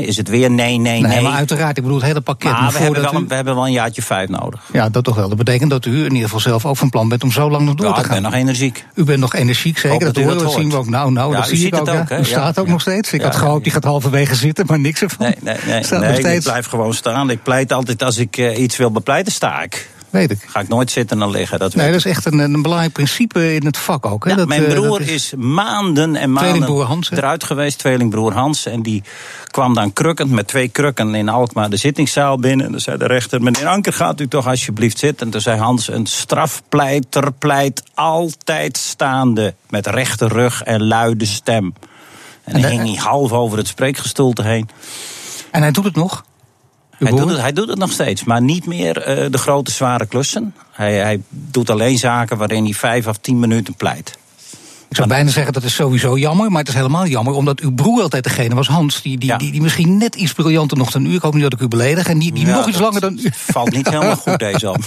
Is 0.00 0.16
het 0.16 0.28
weer 0.28 0.50
nee, 0.50 0.78
nee, 0.78 1.00
nee? 1.00 1.10
Nee, 1.10 1.20
maar 1.20 1.32
uiteraard, 1.32 1.76
ik 1.76 1.82
bedoel 1.82 1.98
het 1.98 2.06
hele 2.06 2.20
pakket. 2.20 2.52
Maar 2.52 2.72
we, 2.72 2.78
hebben 2.78 3.02
wel 3.02 3.20
u- 3.20 3.24
we 3.28 3.34
hebben 3.34 3.54
wel 3.54 3.66
een 3.66 3.72
jaartje 3.72 4.02
vijf 4.02 4.28
nodig. 4.28 4.60
Ja, 4.72 4.88
dat 4.88 5.04
toch 5.04 5.14
wel. 5.16 5.28
Dat 5.28 5.38
betekent 5.38 5.70
dat 5.70 5.84
u 5.86 5.96
in 5.98 6.02
ieder 6.04 6.22
geval 6.22 6.40
zelf 6.40 6.66
ook 6.66 6.76
van 6.76 6.90
plan 6.90 7.08
bent 7.08 7.22
om 7.22 7.32
zo 7.32 7.50
lang 7.50 7.64
nog 7.64 7.74
door 7.74 7.86
Ja, 7.86 7.92
te 7.92 8.00
ik 8.00 8.06
gaan. 8.06 8.14
ben 8.14 8.22
nog 8.22 8.34
energiek. 8.34 8.84
U 8.94 9.04
bent 9.04 9.20
nog 9.20 9.34
energiek, 9.34 9.78
zeker. 9.78 9.98
Dat, 10.04 10.14
dat 10.14 10.24
horen 10.24 10.50
zien 10.50 10.70
we 10.70 10.76
ook. 10.76 10.88
Nou, 10.88 11.12
nou, 11.12 11.30
Ja, 11.32 11.36
dat 11.36 11.46
zie 11.48 11.66
ik 11.66 11.74
ook. 11.74 11.88
ook, 11.88 12.08
ja. 12.08 12.18
U 12.18 12.24
staat 12.24 12.58
ook 12.58 12.66
nog 12.68 12.80
steeds. 12.80 13.12
Ik 13.12 13.22
had 13.22 13.36
gehoopt, 13.36 13.62
die 13.64 13.72
gaat 13.72 13.84
halverwege 13.84 14.34
zitten, 14.34 14.66
maar 14.66 14.80
niks 14.80 15.02
ervan. 15.02 15.26
Nee, 15.26 15.34
nee, 15.40 15.56
nee. 15.66 16.00
Nee 16.22 16.34
ik 16.36 16.42
blijf 16.42 16.66
gewoon 16.66 16.94
staan. 16.94 17.30
Ik 17.30 17.42
pleit 17.42 17.72
altijd 17.72 18.02
als 18.02 18.16
ik 18.18 18.36
eh, 18.36 18.58
iets 18.62 18.76
wil 18.76 18.90
bepleiten, 18.90 19.32
sta 19.32 19.62
ik. 19.62 19.88
Weet 20.12 20.30
ik. 20.30 20.44
Ga 20.46 20.60
ik 20.60 20.68
nooit 20.68 20.90
zitten 20.90 21.22
en 21.22 21.30
liggen. 21.30 21.58
Dat 21.58 21.74
Nee, 21.74 21.86
dat 21.86 21.96
is 21.96 22.04
echt 22.04 22.24
een, 22.24 22.38
een 22.38 22.62
belangrijk 22.62 22.92
principe 22.92 23.54
in 23.54 23.66
het 23.66 23.78
vak 23.78 24.06
ook. 24.06 24.24
Hè? 24.24 24.30
Ja, 24.30 24.36
dat, 24.36 24.48
mijn 24.48 24.64
eh, 24.64 24.72
broer 24.74 24.98
dat 24.98 25.08
is... 25.08 25.32
maanden 25.36 26.16
en 26.16 26.32
maanden 26.32 26.84
Hans, 26.84 27.10
eruit 27.10 27.44
geweest, 27.44 27.78
tweelingbroer 27.78 28.32
Hans. 28.32 28.66
En 28.66 28.82
die 28.82 29.02
kwam 29.50 29.74
dan 29.74 29.92
krukkend 29.92 30.30
met 30.30 30.46
twee 30.46 30.68
krukken 30.68 31.14
in 31.14 31.28
Alkmaar 31.28 31.70
de 31.70 31.76
zittingszaal 31.76 32.38
binnen. 32.38 32.66
En 32.66 32.72
dan 32.72 32.80
zei 32.80 32.96
de 32.96 33.06
rechter, 33.06 33.42
meneer 33.42 33.66
Anker, 33.66 33.92
gaat 33.92 34.20
u 34.20 34.28
toch 34.28 34.46
alsjeblieft 34.46 34.98
zitten? 34.98 35.26
En 35.26 35.32
toen 35.32 35.40
zei 35.40 35.58
Hans, 35.58 35.88
een 35.88 36.06
strafpleiter 36.06 37.32
pleit 37.32 37.82
altijd 37.94 38.76
staande... 38.76 39.54
met 39.68 39.86
rechte 39.86 40.28
rug 40.28 40.62
en 40.62 40.86
luide 40.86 41.24
stem. 41.24 41.74
En 42.44 42.52
dan 42.52 42.62
En, 42.62 42.70
eh, 42.70 42.70
hing 42.70 42.88
hij 42.88 43.04
half 43.04 43.32
over 43.32 43.58
het 43.58 43.68
spreekgestoelte 43.68 44.42
heen. 44.42 44.68
En 45.50 45.62
hij 45.62 45.70
doet 45.70 45.84
het 45.84 45.96
nog. 45.96 46.24
Hij 47.08 47.18
doet, 47.18 47.30
het, 47.30 47.40
hij 47.40 47.52
doet 47.52 47.68
het 47.68 47.78
nog 47.78 47.92
steeds, 47.92 48.24
maar 48.24 48.42
niet 48.42 48.66
meer 48.66 48.98
eh, 48.98 49.30
de 49.30 49.38
grote 49.38 49.70
zware 49.70 50.06
klussen. 50.06 50.54
Hij, 50.70 50.94
hij 50.94 51.20
doet 51.28 51.70
alleen 51.70 51.98
zaken 51.98 52.36
waarin 52.36 52.64
hij 52.64 52.72
vijf 52.72 53.06
of 53.06 53.16
tien 53.16 53.38
minuten 53.38 53.74
pleit. 53.74 54.18
Ik 54.92 54.98
zou 54.98 55.08
bijna 55.10 55.30
zeggen 55.30 55.52
dat 55.52 55.62
is 55.62 55.74
sowieso 55.74 56.18
jammer, 56.18 56.50
maar 56.50 56.58
het 56.58 56.68
is 56.68 56.74
helemaal 56.74 57.06
jammer 57.06 57.34
omdat 57.34 57.60
uw 57.60 57.72
broer 57.74 58.02
altijd 58.02 58.24
degene 58.24 58.54
was, 58.54 58.66
Hans, 58.68 59.02
die, 59.02 59.18
die, 59.18 59.28
Ja. 59.28 59.36
die, 59.36 59.50
die 59.52 59.60
misschien 59.62 59.96
net 59.96 60.14
iets 60.14 60.32
briljanter 60.32 60.76
nog 60.76 60.90
dan 60.90 61.06
u. 61.06 61.14
Ik 61.14 61.22
hoop 61.22 61.32
niet 61.34 61.42
dat 61.42 61.52
ik 61.52 61.60
u 61.60 61.68
beledig. 61.68 62.06
En 62.08 62.18
die, 62.18 62.32
die 62.32 62.46
Ja, 62.46 62.54
nog 62.56 62.66
iets 62.68 62.76
dat 62.78 62.86
langer 62.86 63.00
dan 63.00 63.18
u. 63.24 63.30
Valt 63.34 63.70
niet 63.70 63.88
helemaal 63.88 64.16
goed 64.16 64.38
deze 64.38 64.70
op. 64.74 64.84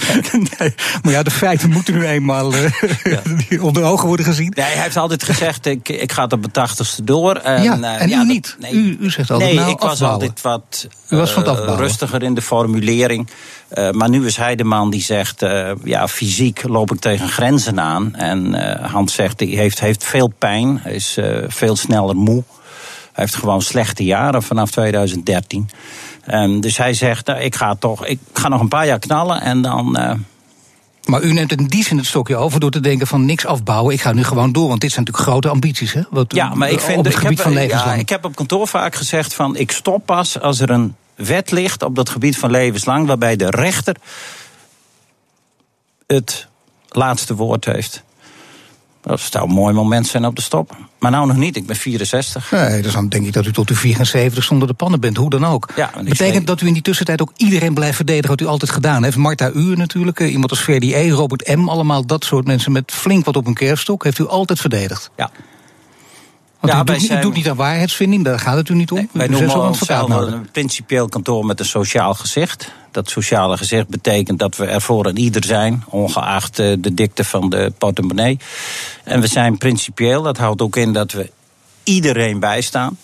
nee, 0.59 0.73
maar 1.03 1.11
ja, 1.13 1.23
de 1.23 1.31
feiten 1.31 1.69
moeten 1.69 1.93
nu 1.93 2.05
eenmaal 2.05 2.53
eh, 2.53 3.63
onder 3.63 3.83
ogen 3.83 4.07
worden 4.07 4.25
gezien. 4.25 4.53
Nee, 4.55 4.65
hij 4.65 4.83
heeft 4.83 4.97
altijd 4.97 5.23
gezegd, 5.23 5.65
ik, 5.65 5.89
ik 5.89 6.11
ga 6.11 6.27
tot 6.27 6.39
mijn 6.39 6.51
tachtigste 6.51 7.03
door. 7.03 7.35
En, 7.35 7.63
Ja, 7.63 7.79
eh, 7.81 8.01
en 8.01 8.09
u 8.09 8.15
dat- 8.15 8.25
niet. 8.25 8.55
nee. 8.59 8.73
U- 8.73 8.97
u 8.99 9.09
zegt 9.11 9.31
altijd, 9.31 9.49
Nee, 9.49 9.59
nou, 9.59 9.71
ik 9.71 9.79
was 9.79 10.01
altijd 10.01 10.41
wat 10.41 10.87
U 11.09 11.15
was 11.17 11.31
van 11.31 11.45
eh, 11.45 11.73
rustiger 11.77 12.23
in 12.23 12.33
de 12.33 12.41
formulering. 12.41 13.27
Eh, 13.67 13.91
maar 13.91 14.09
nu 14.09 14.25
is 14.25 14.37
hij 14.37 14.55
de 14.55 14.63
man 14.63 14.89
die 14.89 15.01
zegt, 15.01 15.41
eh, 15.41 15.71
ja, 15.83 16.07
fysiek 16.07 16.63
loop 16.63 16.93
ik 16.93 16.99
tegen 16.99 17.29
grenzen 17.29 17.79
aan. 17.79 18.15
En 18.15 18.53
eh, 18.53 18.91
Hans 18.91 19.13
zegt, 19.13 19.39
hij 19.39 19.49
heeft, 19.49 19.79
heeft 19.79 20.03
veel 20.03 20.33
pijn, 20.37 20.79
hij 20.81 20.93
is 20.93 21.17
veel 21.47 21.75
sneller 21.75 22.15
moe. 22.15 22.43
Hij 23.13 23.23
heeft 23.23 23.35
gewoon 23.35 23.61
slechte 23.61 24.03
jaren 24.03 24.43
vanaf 24.43 24.71
2013. 24.71 25.69
En 26.23 26.61
dus 26.61 26.77
hij 26.77 26.93
zegt, 26.93 27.27
nou, 27.27 27.39
ik 27.39 27.55
ga 27.55 27.75
toch, 27.75 28.05
ik 28.05 28.19
ga 28.33 28.47
nog 28.47 28.61
een 28.61 28.67
paar 28.67 28.85
jaar 28.85 28.99
knallen 28.99 29.41
en 29.41 29.61
dan... 29.61 29.97
Maar 31.05 31.21
u 31.21 31.33
neemt 31.33 31.51
in 31.51 31.65
die 31.65 31.83
zin 31.83 31.97
het 31.97 32.05
stokje 32.05 32.35
over 32.35 32.59
door 32.59 32.71
te 32.71 32.79
denken 32.79 33.07
van 33.07 33.25
niks 33.25 33.45
afbouwen. 33.45 33.93
Ik 33.93 34.01
ga 34.01 34.13
nu 34.13 34.23
gewoon 34.23 34.51
door, 34.51 34.67
want 34.67 34.81
dit 34.81 34.91
zijn 34.91 35.05
natuurlijk 35.05 35.29
grote 35.29 35.49
ambities, 35.49 35.93
hè? 35.93 36.01
Wat, 36.09 36.35
Ja, 36.35 36.55
maar 36.55 36.69
ik 36.69 36.73
op 36.73 36.81
vind. 36.81 36.97
het 36.97 37.13
ik, 37.13 37.19
gebied 37.19 37.43
heb, 37.43 37.53
van 37.53 37.67
ja, 37.67 37.93
ik 37.93 38.09
heb 38.09 38.25
op 38.25 38.35
kantoor 38.35 38.67
vaak 38.67 38.95
gezegd 38.95 39.33
van 39.33 39.55
ik 39.55 39.71
stop 39.71 40.05
pas 40.05 40.39
als 40.39 40.59
er 40.59 40.69
een 40.69 40.95
wet 41.15 41.51
ligt 41.51 41.83
op 41.83 41.95
dat 41.95 42.09
gebied 42.09 42.37
van 42.37 42.51
levenslang, 42.51 43.07
waarbij 43.07 43.35
de 43.35 43.49
rechter 43.49 43.95
het 46.07 46.47
laatste 46.89 47.35
woord 47.35 47.65
heeft. 47.65 48.03
Dat 49.01 49.19
zou 49.19 49.47
een 49.47 49.53
mooi 49.53 49.73
moment 49.73 50.07
zijn 50.07 50.25
om 50.25 50.33
te 50.33 50.41
stoppen. 50.41 50.77
Maar 50.99 51.11
nou 51.11 51.27
nog 51.27 51.35
niet, 51.35 51.55
ik 51.55 51.65
ben 51.65 51.75
64. 51.75 52.51
Nee, 52.51 52.81
dus 52.81 52.93
dan 52.93 53.09
denk 53.09 53.25
ik 53.25 53.33
dat 53.33 53.45
u 53.45 53.51
tot 53.51 53.69
uw 53.69 53.75
74 53.75 54.43
zonder 54.43 54.67
de 54.67 54.73
pannen 54.73 54.99
bent, 54.99 55.17
hoe 55.17 55.29
dan 55.29 55.45
ook. 55.45 55.69
Ja, 55.75 55.91
Betekent 55.95 56.17
zei- 56.17 56.43
dat 56.43 56.61
u 56.61 56.67
in 56.67 56.73
die 56.73 56.81
tussentijd 56.81 57.21
ook 57.21 57.31
iedereen 57.35 57.73
blijft 57.73 57.95
verdedigen 57.95 58.29
wat 58.29 58.41
u 58.41 58.45
altijd 58.45 58.71
gedaan 58.71 59.03
heeft? 59.03 59.17
Marta 59.17 59.51
Uur 59.51 59.77
natuurlijk, 59.77 60.19
eh, 60.19 60.31
iemand 60.31 60.49
als 60.49 60.59
Ferdi 60.59 60.95
E, 60.95 61.09
Robert 61.09 61.55
M, 61.55 61.69
allemaal 61.69 62.05
dat 62.05 62.23
soort 62.25 62.45
mensen 62.45 62.71
met 62.71 62.91
flink 62.91 63.25
wat 63.25 63.35
op 63.35 63.47
een 63.47 63.53
kerststok, 63.53 64.03
heeft 64.03 64.19
u 64.19 64.27
altijd 64.27 64.59
verdedigd. 64.59 65.09
Ja. 65.17 65.31
Want 66.65 66.89
Ja, 66.89 66.95
u, 66.95 66.99
doet, 66.99 67.09
u 67.11 67.19
doet 67.19 67.33
niet 67.33 67.49
aan 67.49 67.55
waarheidsvinding, 67.55 68.23
daar 68.23 68.39
gaat 68.39 68.55
het 68.55 68.69
u 68.69 68.73
niet 68.73 68.91
om. 68.91 68.97
Nee, 68.97 69.07
wij 69.11 69.27
bent 69.27 69.39
noemen 69.39 69.67
onszelf 69.67 70.09
een 70.09 70.51
principieel 70.51 71.09
kantoor 71.09 71.45
met 71.45 71.59
een 71.59 71.65
sociaal 71.65 72.13
gezicht. 72.13 72.71
Dat 72.91 73.09
sociale 73.09 73.57
gezicht 73.57 73.87
betekent 73.87 74.39
dat 74.39 74.55
we 74.55 74.65
er 74.65 74.81
voor 74.81 75.05
een 75.05 75.17
ieder 75.17 75.43
zijn, 75.43 75.83
ongeacht 75.89 76.59
eh, 76.59 76.73
de 76.79 76.93
dikte 76.93 77.23
van 77.23 77.49
de 77.49 77.73
portemonnee. 77.77 78.39
En 79.03 79.21
we 79.21 79.27
zijn 79.27 79.57
principieel, 79.57 80.21
dat 80.21 80.37
houdt 80.37 80.61
ook 80.61 80.75
in 80.75 80.93
dat 80.93 81.11
we 81.11 81.31
iedereen 81.83 82.39
bijstaan. 82.39 82.97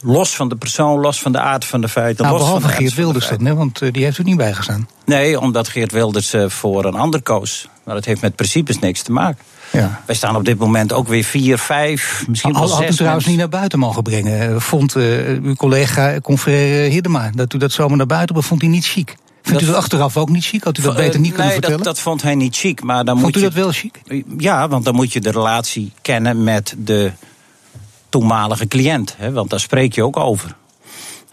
Los 0.00 0.36
van 0.36 0.48
de 0.48 0.56
persoon, 0.56 1.00
los 1.00 1.20
van 1.20 1.32
de 1.32 1.38
aard 1.38 1.64
van 1.64 1.80
de 1.80 1.88
feiten. 1.88 2.24
Nou, 2.24 2.38
los 2.38 2.48
van 2.48 2.54
behalve 2.56 2.76
de 2.76 2.82
Geert 2.82 2.94
van 2.94 3.02
de 3.02 3.04
Wilders 3.04 3.28
dan, 3.28 3.38
feiten. 3.38 3.46
hè, 3.56 3.62
want 3.64 3.82
eh, 3.82 3.92
die 3.92 4.04
heeft 4.04 4.18
u 4.18 4.22
niet 4.22 4.36
bijgestaan. 4.36 4.88
Nee, 5.04 5.40
omdat 5.40 5.68
Geert 5.68 5.92
Wilders 5.92 6.32
eh, 6.32 6.48
voor 6.48 6.84
een 6.84 6.94
ander 6.94 7.22
koos. 7.22 7.68
Maar 7.84 7.94
dat 7.94 8.04
heeft 8.04 8.20
met 8.20 8.36
principes 8.36 8.78
niks 8.78 9.02
te 9.02 9.12
maken. 9.12 9.44
Ja. 9.74 10.00
Wij 10.06 10.14
staan 10.14 10.36
op 10.36 10.44
dit 10.44 10.58
moment 10.58 10.92
ook 10.92 11.08
weer 11.08 11.24
vier, 11.24 11.58
vijf, 11.58 12.24
misschien 12.28 12.52
wel 12.52 12.62
Al 12.62 12.70
had 12.70 12.82
u 12.82 12.86
zes 12.86 12.96
trouwens 12.96 13.26
niet 13.26 13.36
naar 13.36 13.48
buiten 13.48 13.78
mogen 13.78 14.02
brengen. 14.02 14.54
Eh, 14.54 14.60
Vond 14.60 14.96
eh, 14.96 15.28
uw 15.42 15.54
collega 15.54 16.20
confrère 16.20 16.88
Hiddema 16.88 17.30
dat 17.34 17.52
u 17.52 17.58
dat 17.58 17.72
zomaar 17.72 17.96
naar 17.96 18.06
buiten 18.06 18.34
bracht, 18.34 18.48
vond 18.48 18.60
hij 18.60 18.70
niet 18.70 18.86
chic. 18.86 19.16
Vindt 19.42 19.62
u 19.62 19.66
dat 19.66 19.74
achteraf 19.74 20.16
ook 20.16 20.28
niet 20.28 20.44
chic? 20.44 20.64
Had 20.64 20.78
u 20.78 20.82
dat 20.82 20.96
beter 20.96 21.20
niet 21.20 21.28
kunnen 21.28 21.44
nee, 21.44 21.52
vertellen? 21.52 21.76
Dat, 21.76 21.86
dat 21.86 22.00
vond 22.00 22.22
hij 22.22 22.34
niet 22.34 22.56
chic. 22.56 22.82
Maar 22.82 23.04
dan 23.04 23.18
vond 23.18 23.26
moet 23.26 23.36
u 23.36 23.38
je, 23.38 23.44
dat 23.44 23.54
wel 23.54 23.72
chic? 23.72 24.00
Ja, 24.38 24.68
want 24.68 24.84
dan 24.84 24.94
moet 24.94 25.12
je 25.12 25.20
de 25.20 25.30
relatie 25.30 25.92
kennen 26.02 26.44
met 26.44 26.74
de 26.78 27.12
toenmalige 28.08 28.68
cliënt. 28.68 29.14
Hè, 29.18 29.32
want 29.32 29.50
daar 29.50 29.60
spreek 29.60 29.94
je 29.94 30.04
ook 30.04 30.16
over. 30.16 30.56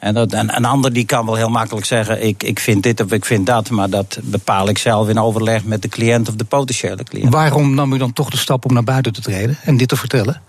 En 0.01 0.13
dat, 0.13 0.33
een, 0.33 0.55
een 0.55 0.65
ander 0.65 0.93
die 0.93 1.05
kan 1.05 1.25
wel 1.25 1.35
heel 1.35 1.49
makkelijk 1.49 1.85
zeggen: 1.85 2.25
ik, 2.25 2.43
ik 2.43 2.59
vind 2.59 2.83
dit 2.83 3.01
of 3.01 3.11
ik 3.11 3.25
vind 3.25 3.45
dat. 3.45 3.69
Maar 3.69 3.89
dat 3.89 4.19
bepaal 4.21 4.69
ik 4.69 4.77
zelf 4.77 5.09
in 5.09 5.19
overleg 5.19 5.63
met 5.63 5.81
de 5.81 5.87
cliënt 5.87 6.29
of 6.29 6.35
de 6.35 6.43
potentiële 6.43 7.03
cliënt. 7.03 7.33
Waarom 7.33 7.73
nam 7.73 7.93
u 7.93 7.97
dan 7.97 8.13
toch 8.13 8.29
de 8.29 8.37
stap 8.37 8.65
om 8.65 8.73
naar 8.73 8.83
buiten 8.83 9.13
te 9.13 9.21
treden 9.21 9.57
en 9.63 9.77
dit 9.77 9.87
te 9.87 9.95
vertellen? 9.95 10.41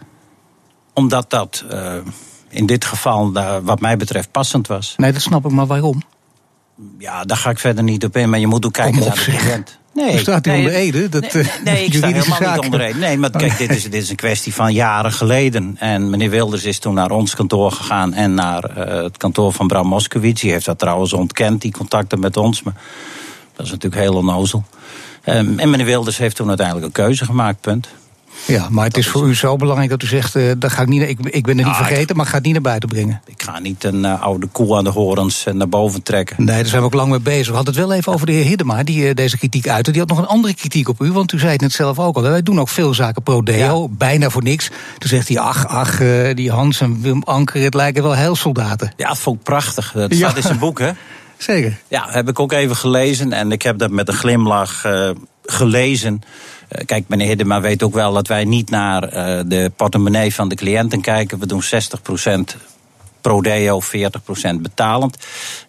Omdat 0.92 1.30
dat 1.30 1.64
uh, 1.72 1.94
in 2.48 2.66
dit 2.66 2.84
geval, 2.84 3.30
uh, 3.36 3.56
wat 3.62 3.80
mij 3.80 3.96
betreft, 3.96 4.30
passend 4.30 4.66
was. 4.66 4.94
Nee, 4.96 5.12
dat 5.12 5.22
snap 5.22 5.44
ik, 5.44 5.50
maar 5.50 5.66
waarom? 5.66 6.02
Ja, 6.98 7.24
daar 7.24 7.36
ga 7.36 7.50
ik 7.50 7.58
verder 7.58 7.84
niet 7.84 8.04
op 8.04 8.16
in. 8.16 8.30
Maar 8.30 8.38
je 8.38 8.46
moet 8.46 8.66
ook 8.66 8.72
kijken 8.72 9.00
naar 9.00 9.14
de 9.14 9.20
cliënt. 9.20 9.78
U 9.94 10.18
staat 10.18 10.44
hier 10.44 10.54
nee, 10.54 10.64
onder 10.64 10.78
Ede. 10.78 11.08
Dat, 11.08 11.32
nee, 11.32 11.42
eh, 11.42 11.62
nee, 11.64 11.84
ik 11.84 11.94
sta 11.94 12.06
helemaal 12.06 12.36
zaken. 12.36 12.52
niet 12.52 12.64
onder 12.64 12.80
Ede. 12.80 12.98
Nee, 12.98 13.18
maar 13.18 13.30
kijk, 13.30 13.58
dit 13.58 13.70
is, 13.70 13.82
dit 13.82 14.02
is 14.02 14.10
een 14.10 14.16
kwestie 14.16 14.54
van 14.54 14.72
jaren 14.72 15.12
geleden. 15.12 15.76
En 15.78 16.10
meneer 16.10 16.30
Wilders 16.30 16.64
is 16.64 16.78
toen 16.78 16.94
naar 16.94 17.10
ons 17.10 17.34
kantoor 17.34 17.72
gegaan 17.72 18.14
en 18.14 18.34
naar 18.34 18.64
eh, 18.64 19.02
het 19.02 19.16
kantoor 19.16 19.52
van 19.52 19.66
Bram 19.66 19.86
Moskowitz. 19.86 20.40
Die 20.40 20.50
heeft 20.50 20.64
dat 20.64 20.78
trouwens 20.78 21.12
ontkend, 21.12 21.60
die 21.60 21.72
contacten 21.72 22.20
met 22.20 22.36
ons. 22.36 22.62
Maar 22.62 22.74
dat 23.56 23.66
is 23.66 23.72
natuurlijk 23.72 24.02
heel 24.02 24.14
onnozel. 24.14 24.64
Ehm, 25.22 25.58
en 25.58 25.70
meneer 25.70 25.86
Wilders 25.86 26.18
heeft 26.18 26.36
toen 26.36 26.48
uiteindelijk 26.48 26.86
een 26.86 26.92
keuze 26.92 27.24
gemaakt, 27.24 27.60
punt. 27.60 27.88
Ja, 28.46 28.66
maar 28.70 28.84
het 28.84 28.96
is 28.96 29.08
voor 29.08 29.28
u 29.28 29.34
zo 29.34 29.56
belangrijk 29.56 29.90
dat 29.90 30.02
u 30.02 30.06
zegt: 30.06 30.36
eh 30.36 30.50
dat 30.58 30.72
ga 30.72 30.82
ik, 30.82 30.88
niet, 30.88 31.02
ik, 31.02 31.18
ik 31.20 31.44
ben 31.44 31.56
het 31.58 31.66
niet 31.66 31.74
Ah, 31.74 31.86
vergeten, 31.86 32.16
maar 32.16 32.24
ik 32.24 32.30
ga 32.30 32.36
het 32.36 32.44
niet 32.44 32.52
naar 32.54 32.62
buiten 32.62 32.88
brengen. 32.88 33.20
Ik 33.26 33.42
ga 33.42 33.58
niet 33.58 33.84
een 33.84 34.04
eh, 34.04 34.22
oude 34.22 34.46
koe 34.46 34.76
aan 34.76 34.84
de 34.84 34.90
horens 34.90 35.44
eh, 35.46 35.54
naar 35.54 35.68
boven 35.68 36.02
trekken. 36.02 36.36
Nee, 36.44 36.56
daar 36.56 36.66
zijn 36.66 36.80
we 36.80 36.86
ook 36.86 36.94
lang 36.94 37.10
mee 37.10 37.20
bezig. 37.20 37.46
We 37.48 37.54
hadden 37.54 37.74
het 37.74 37.84
wel 37.84 37.92
even 37.92 38.12
over 38.12 38.26
de 38.26 38.32
heer 38.32 38.44
Hiddema, 38.44 38.82
die 38.82 39.14
deze 39.14 39.38
kritiek 39.38 39.68
uitte. 39.68 39.90
Die 39.90 40.00
had 40.00 40.08
nog 40.08 40.18
een 40.18 40.26
andere 40.26 40.54
kritiek 40.54 40.88
op 40.88 41.00
u, 41.02 41.12
want 41.12 41.32
u 41.32 41.38
zei 41.38 41.52
het 41.52 41.60
net 41.60 41.72
zelf 41.72 41.98
ook 41.98 42.16
al. 42.16 42.22
Wij 42.22 42.42
doen 42.42 42.60
ook 42.60 42.68
veel 42.68 42.94
zaken 42.94 43.22
pro 43.22 43.42
deo, 43.42 43.88
bijna 43.88 44.30
voor 44.30 44.42
niks. 44.42 44.68
Toen 44.98 45.08
zegt 45.08 45.28
hij, 45.28 45.38
ach, 45.38 45.66
ach, 45.66 45.98
die 46.34 46.50
Hans 46.50 46.80
en 46.80 47.00
Wim 47.00 47.22
Anker, 47.22 47.62
het 47.62 47.74
lijken 47.74 48.02
wel 48.02 48.16
heilsoldaten. 48.16 48.92
Ja, 48.96 49.08
dat 49.08 49.18
vond 49.18 49.36
ik 49.38 49.42
prachtig. 49.42 49.92
Dat 49.92 50.10
Ja. 50.10 50.16
staat 50.16 50.36
in 50.36 50.42
zijn 50.42 50.58
boek, 50.58 50.78
hè? 50.78 50.90
Zeker. 51.36 51.78
Ja, 51.88 52.06
heb 52.10 52.28
ik 52.28 52.40
ook 52.40 52.52
even 52.52 52.76
gelezen 52.76 53.32
en 53.32 53.52
ik 53.52 53.62
heb 53.62 53.78
dat 53.78 53.90
met 53.90 54.08
een 54.08 54.14
glimlach 54.14 54.86
gelezen. 55.44 56.22
Eh, 56.72 56.84
kijk, 56.86 57.04
meneer 57.08 57.26
Hiddema 57.26 57.60
weet 57.60 57.82
ook 57.82 57.94
wel 57.94 58.12
dat 58.12 58.26
wij 58.28 58.44
niet 58.44 58.70
naar 58.70 59.02
eh, 59.04 59.40
de 59.46 59.72
portemonnee 59.76 60.34
van 60.34 60.48
de 60.48 60.54
cliënten 60.54 61.00
kijken. 61.00 61.38
We 61.38 61.46
doen 61.46 61.62
60% 61.62 62.56
prodeo, 63.20 63.80
40% 63.80 64.60
betalend. 64.60 65.16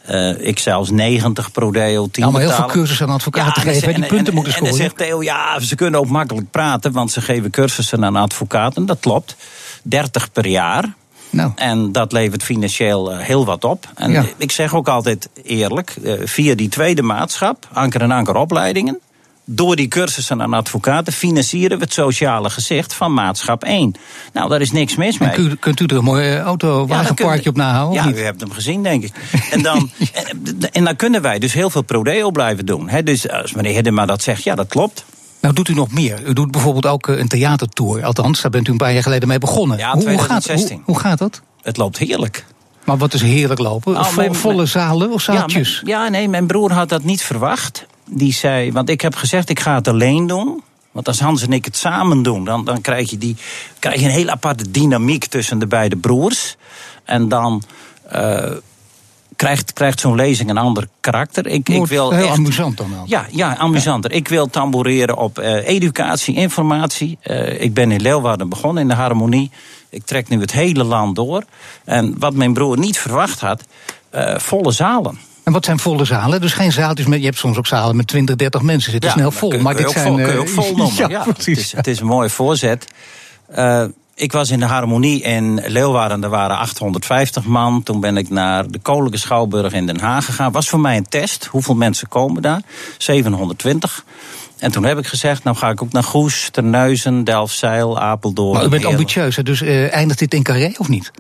Eh, 0.06 0.48
ik 0.48 0.60
zelfs 0.60 0.90
90 0.90 1.52
prodeo, 1.52 2.08
10 2.08 2.22
Nou, 2.22 2.34
maar 2.34 2.42
heel 2.42 2.52
veel 2.52 2.66
cursussen 2.66 3.08
aan 3.08 3.14
advocaten 3.14 3.54
en 3.56 3.62
geven, 3.62 3.82
zeg- 3.82 3.96
die 3.96 4.06
punten 4.06 4.34
moeten 4.34 4.54
En 4.54 4.60
dan 4.60 4.68
scoren. 4.74 4.86
zegt 4.86 4.98
Theo, 5.08 5.22
ja, 5.24 5.60
ze 5.60 5.76
kunnen 5.76 6.00
ook 6.00 6.08
makkelijk 6.10 6.52
praten, 6.52 6.92
want 6.92 7.12
ze 7.12 7.22
geven 7.22 7.50
cursussen 7.52 8.06
aan 8.06 8.16
advocaten. 8.16 8.86
Dat 8.86 9.00
klopt. 9.00 9.36
30 9.84 10.32
per 10.32 10.48
jaar. 10.48 10.94
Nou, 11.30 11.52
En 11.56 11.92
dat 11.92 12.12
levert 12.12 12.44
financieel 12.44 13.18
heel 13.18 13.46
wat 13.46 13.64
op. 13.64 13.88
En 13.96 14.12
Ja. 14.12 14.26
ik 14.38 14.52
zeg 14.52 14.76
ook 14.76 14.88
altijd 14.88 15.30
eerlijk, 15.44 15.96
via 16.24 16.56
die 16.56 16.70
tweede 16.70 17.02
maatschap, 17.02 17.68
Anker 17.74 18.02
en 18.02 18.12
Anker 18.12 18.36
opleidingen, 18.36 19.00
door 19.46 19.76
die 19.76 19.88
cursussen 19.88 20.42
aan 20.42 20.54
advocaten 20.54 21.14
financieren 21.14 21.78
we 21.78 21.84
het 21.84 21.94
sociale 21.94 22.50
gezicht 22.50 22.94
van 22.94 23.14
maatschap 23.14 23.64
1. 23.64 23.94
Nou, 24.34 24.50
daar 24.50 24.62
is 24.62 24.72
niks 24.72 24.96
mis 24.96 25.18
mee. 25.18 25.30
kunt, 25.30 25.60
kunt 25.60 25.80
u 25.80 25.86
er 25.86 25.98
een 25.98 26.04
mooi 26.04 26.30
eh, 26.34 26.40
auto, 26.40 26.86
Ja, 26.90 27.10
op 27.46 27.56
nahouden? 27.56 27.94
Ja, 27.96 28.08
of 28.08 28.12
u 28.12 28.14
niet? 28.16 28.24
hebt 28.24 28.42
hem 28.42 28.52
gezien, 28.52 28.84
denk 28.84 29.04
ik. 29.04 29.12
En 29.52 29.62
dan, 29.70 29.90
en, 30.14 30.58
en 30.72 30.84
dan 30.84 30.96
kunnen 30.96 31.22
wij 31.22 31.40
dus 31.40 31.54
heel 31.54 31.70
veel 31.70 31.82
prodeo 31.82 32.32
blijven 32.32 32.66
doen. 32.66 32.90
Dus 33.04 33.30
als 33.30 33.54
meneer 33.54 33.74
Hiddema 33.74 34.06
dat 34.06 34.22
zegt, 34.22 34.44
ja, 34.44 34.56
dat 34.56 34.68
klopt. 34.68 35.06
Nou, 35.42 35.54
doet 35.56 35.68
u 35.70 35.74
nog 35.74 35.92
meer. 35.92 36.24
U 36.26 36.34
doet 36.34 36.52
bijvoorbeeld 36.52 36.86
ook 36.86 37.08
eh, 37.08 37.18
een 37.20 37.28
theatertour. 37.28 38.04
Althans, 38.06 38.42
daar 38.42 38.52
bent 38.52 38.68
u 38.68 38.72
een 38.72 38.78
paar 38.78 38.94
jaar 38.94 39.04
geleden 39.04 39.28
mee 39.28 39.38
begonnen. 39.40 39.78
Ja, 39.78 39.92
hoe, 39.92 40.02
hoe, 40.02 40.10
gaat, 40.10 40.16
2016. 40.18 40.76
hoe, 40.76 40.86
hoe 40.86 41.00
gaat 41.00 41.18
dat? 41.18 41.42
Het 41.62 41.78
loopt 41.78 41.98
heerlijk. 41.98 42.46
Maar 42.86 42.98
wat 42.98 43.14
is 43.14 43.22
heerlijk 43.22 43.60
lopen? 43.60 43.94
Nou, 43.94 44.16
mijn- 44.16 44.36
volle 44.36 44.66
zalen 44.66 45.12
of 45.12 45.26
Ja, 45.28 45.34
zaaltjes? 45.34 45.82
mijn- 45.84 45.98
ja, 45.98 46.10
nee, 46.10 46.28
mijn 46.30 46.48
broer 46.48 46.72
had 46.72 46.90
dat 46.90 47.04
niet 47.04 47.22
verwacht. 47.24 47.86
Die 48.06 48.34
zei, 48.34 48.72
want 48.72 48.90
ik 48.90 49.02
heb 49.02 49.16
gezegd, 49.16 49.50
ik 49.50 49.60
ga 49.60 49.76
het 49.76 49.88
alleen 49.88 50.28
doen. 50.28 50.64
Want 50.94 51.08
als 51.08 51.20
Hans 51.20 51.42
en 51.42 51.54
ik 51.54 51.66
het 51.66 51.78
samen 51.78 52.24
doen, 52.24 52.46
dan, 52.46 52.66
dan 52.66 52.82
krijg, 52.82 53.10
je 53.10 53.18
die, 53.18 53.36
krijg 53.80 54.00
je 54.00 54.06
een 54.06 54.12
hele 54.12 54.32
aparte 54.32 54.72
dynamiek 54.72 55.26
tussen 55.26 55.60
de 55.60 55.68
beide 55.68 55.96
broers. 55.96 56.56
En 57.04 57.28
dan 57.28 57.64
eh, 58.10 58.52
krijgt, 59.36 59.74
krijgt 59.74 60.00
zo'n 60.00 60.16
lezing 60.16 60.50
een 60.50 60.58
ander 60.58 60.88
karakter. 61.00 61.48
Ik, 61.48 61.70
ik 61.70 61.86
wil 61.86 62.12
heel 62.12 62.28
echt, 62.28 62.38
amusant 62.38 62.78
dan 62.78 62.90
wel. 62.90 63.04
ja, 63.06 63.26
ja, 63.32 63.58
amusanter. 63.58 64.12
Ik 64.12 64.28
wil 64.28 64.50
tamboureren 64.50 65.18
op 65.18 65.40
eh, 65.40 65.68
educatie, 65.68 66.36
informatie. 66.36 67.18
Eh, 67.22 67.62
ik 67.62 67.74
ben 67.74 67.92
in 67.92 68.02
Leeuwarden 68.02 68.50
begonnen 68.50 68.82
in 68.82 68.90
de 68.90 68.96
harmonie. 68.96 69.52
Ik 69.90 70.06
trek 70.06 70.30
nu 70.30 70.40
het 70.40 70.52
hele 70.52 70.84
land 70.84 71.16
door. 71.16 71.44
En 71.84 72.20
wat 72.20 72.34
mijn 72.34 72.54
broer 72.54 72.78
niet 72.78 72.98
verwacht 72.98 73.40
had, 73.40 73.64
volle 74.38 74.72
zalen. 74.72 75.18
En 75.44 75.52
wat 75.54 75.66
zijn 75.66 75.80
volle 75.80 76.06
zalen? 76.06 76.42
Dus 76.42 76.54
geen 76.54 76.72
zaaltjes 76.72 77.08
met. 77.08 77.20
Je 77.20 77.26
hebt 77.26 77.38
soms 77.38 77.58
ook 77.58 77.68
zalen 77.68 77.96
met 77.96 78.08
20, 78.08 78.36
30 78.36 78.62
mensen 78.62 78.92
zitten 78.92 79.12
snel 79.12 79.24
dan 79.24 79.34
vol. 79.34 79.50
kun- 79.50 79.62
maar 79.62 79.76
kun 79.76 79.84
dit 79.86 79.94
je 79.94 80.00
ook 80.00 80.06
zijn. 80.06 80.16
vol, 80.18 80.26
kun 80.26 80.34
je 80.34 80.40
eh, 80.40 80.40
ook 80.42 80.66
vol 80.66 80.76
noemen. 80.76 80.96
ja, 81.04 81.08
Ja, 81.10 81.24
het, 81.26 81.34
precies. 81.34 81.58
is, 81.60 81.72
het 81.72 81.88
is 81.88 82.00
een 82.00 82.06
mooie 82.06 82.30
voorzet. 82.30 82.88
Eh, 83.48 83.84
ik 84.16 84.32
was 84.32 84.50
in 84.50 84.60
de 84.60 84.66
Harmonie 84.66 85.22
in 85.22 85.62
Leeuwarden, 85.66 86.24
er 86.24 86.30
waren 86.30 86.58
850 86.58 87.44
man. 87.46 87.84
Toen 87.84 88.00
ben 88.00 88.18
ik 88.18 88.30
naar 88.30 88.68
de 88.68 88.80
Koninklijke 88.80 89.18
Schouwburg 89.20 89.74
in 89.74 89.86
Den 89.86 90.00
Haag 90.00 90.26
gegaan. 90.26 90.52
Was 90.52 90.70
voor 90.70 90.80
mij 90.80 90.98
een 90.98 91.08
test. 91.10 91.46
Hoeveel 91.46 91.76
mensen 91.76 92.08
komen 92.08 92.42
daar? 92.42 92.62
720. 92.98 94.06
En 94.58 94.72
toen 94.72 94.84
heb 94.84 94.98
ik 94.98 95.08
gezegd, 95.08 95.44
nou 95.44 95.58
ga 95.58 95.70
ik 95.70 95.82
ook 95.82 95.92
naar 95.92 96.04
Goes, 96.04 96.48
Terneuzen, 96.52 97.24
Delfzijl, 97.24 98.00
Apeldoorn. 98.00 98.58
Maar 98.58 98.66
u 98.66 98.70
bent 98.70 98.86
ambitieus, 98.86 99.36
hè? 99.36 99.44
dus 99.44 99.62
eh, 99.62 99.94
eindigt 99.94 100.20
dit 100.20 100.34
in 100.34 100.44
carré 100.44 100.72
of 100.78 100.88
niet? 100.88 101.12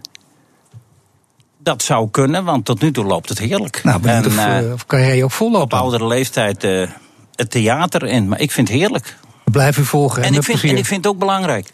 Dat 1.63 1.83
zou 1.83 2.09
kunnen, 2.11 2.43
want 2.43 2.65
tot 2.65 2.81
nu 2.81 2.91
toe 2.91 3.05
loopt 3.05 3.29
het 3.29 3.39
heerlijk. 3.39 3.83
Nou, 3.83 3.99
benieuwd 3.99 4.25
en, 4.25 4.31
of, 4.31 4.37
eh, 4.37 4.57
eh, 4.57 4.73
of 4.73 4.85
carré 4.85 5.23
ook 5.23 5.31
vol 5.31 5.51
loopt. 5.51 5.63
op 5.63 5.79
oudere 5.79 6.07
leeftijd 6.07 6.63
eh, 6.63 6.87
het 7.35 7.51
theater 7.51 8.03
in. 8.05 8.27
Maar 8.27 8.39
ik 8.39 8.51
vind 8.51 8.67
het 8.67 8.77
heerlijk. 8.77 9.17
Blijf 9.43 9.77
u 9.77 9.85
volgen. 9.85 10.23
En 10.23 10.33
ik, 10.33 10.43
vind, 10.43 10.63
en 10.63 10.77
ik 10.77 10.85
vind 10.85 11.03
het 11.03 11.13
ook 11.13 11.19
belangrijk. 11.19 11.71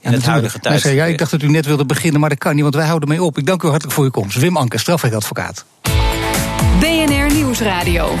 In 0.00 0.10
Ja, 0.10 0.16
het 0.16 0.26
huidige 0.26 0.58
tijd. 0.58 0.82
ja, 0.82 1.04
ik 1.04 1.18
dacht 1.18 1.30
dat 1.30 1.42
u 1.42 1.48
net 1.48 1.66
wilde 1.66 1.84
beginnen, 1.84 2.20
maar 2.20 2.28
dat 2.28 2.38
kan 2.38 2.52
niet, 2.54 2.62
want 2.62 2.74
wij 2.74 2.86
houden 2.86 3.08
mee 3.08 3.22
op. 3.22 3.38
Ik 3.38 3.46
dank 3.46 3.62
u 3.62 3.68
hartelijk 3.68 3.94
voor 3.94 4.04
uw 4.04 4.10
komst. 4.10 4.38
Wim 4.38 4.56
Anker, 4.56 4.80
strafrechtadvocaat. 4.80 5.64
BNR 6.80 7.32
Nieuwsradio. 7.34 8.14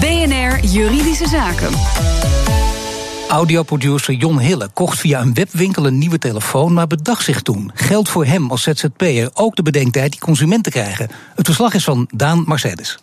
BNR 0.00 0.64
Juridische 0.64 1.28
Zaken. 1.28 1.70
Audioproducer 3.28 4.14
Jon 4.14 4.38
Hille 4.38 4.68
kocht 4.72 4.98
via 4.98 5.20
een 5.20 5.34
webwinkel 5.34 5.86
een 5.86 5.98
nieuwe 5.98 6.18
telefoon, 6.18 6.72
maar 6.72 6.86
bedacht 6.86 7.24
zich 7.24 7.42
toen. 7.42 7.70
Geldt 7.74 8.08
voor 8.08 8.24
hem 8.24 8.50
als 8.50 8.62
ZZP'er 8.62 9.30
ook 9.34 9.56
de 9.56 9.62
bedenktijd 9.62 10.10
die 10.10 10.20
consumenten 10.20 10.72
krijgen. 10.72 11.08
Het 11.34 11.46
verslag 11.46 11.74
is 11.74 11.84
van 11.84 12.08
Daan 12.14 12.44
Mercedes. 12.46 12.98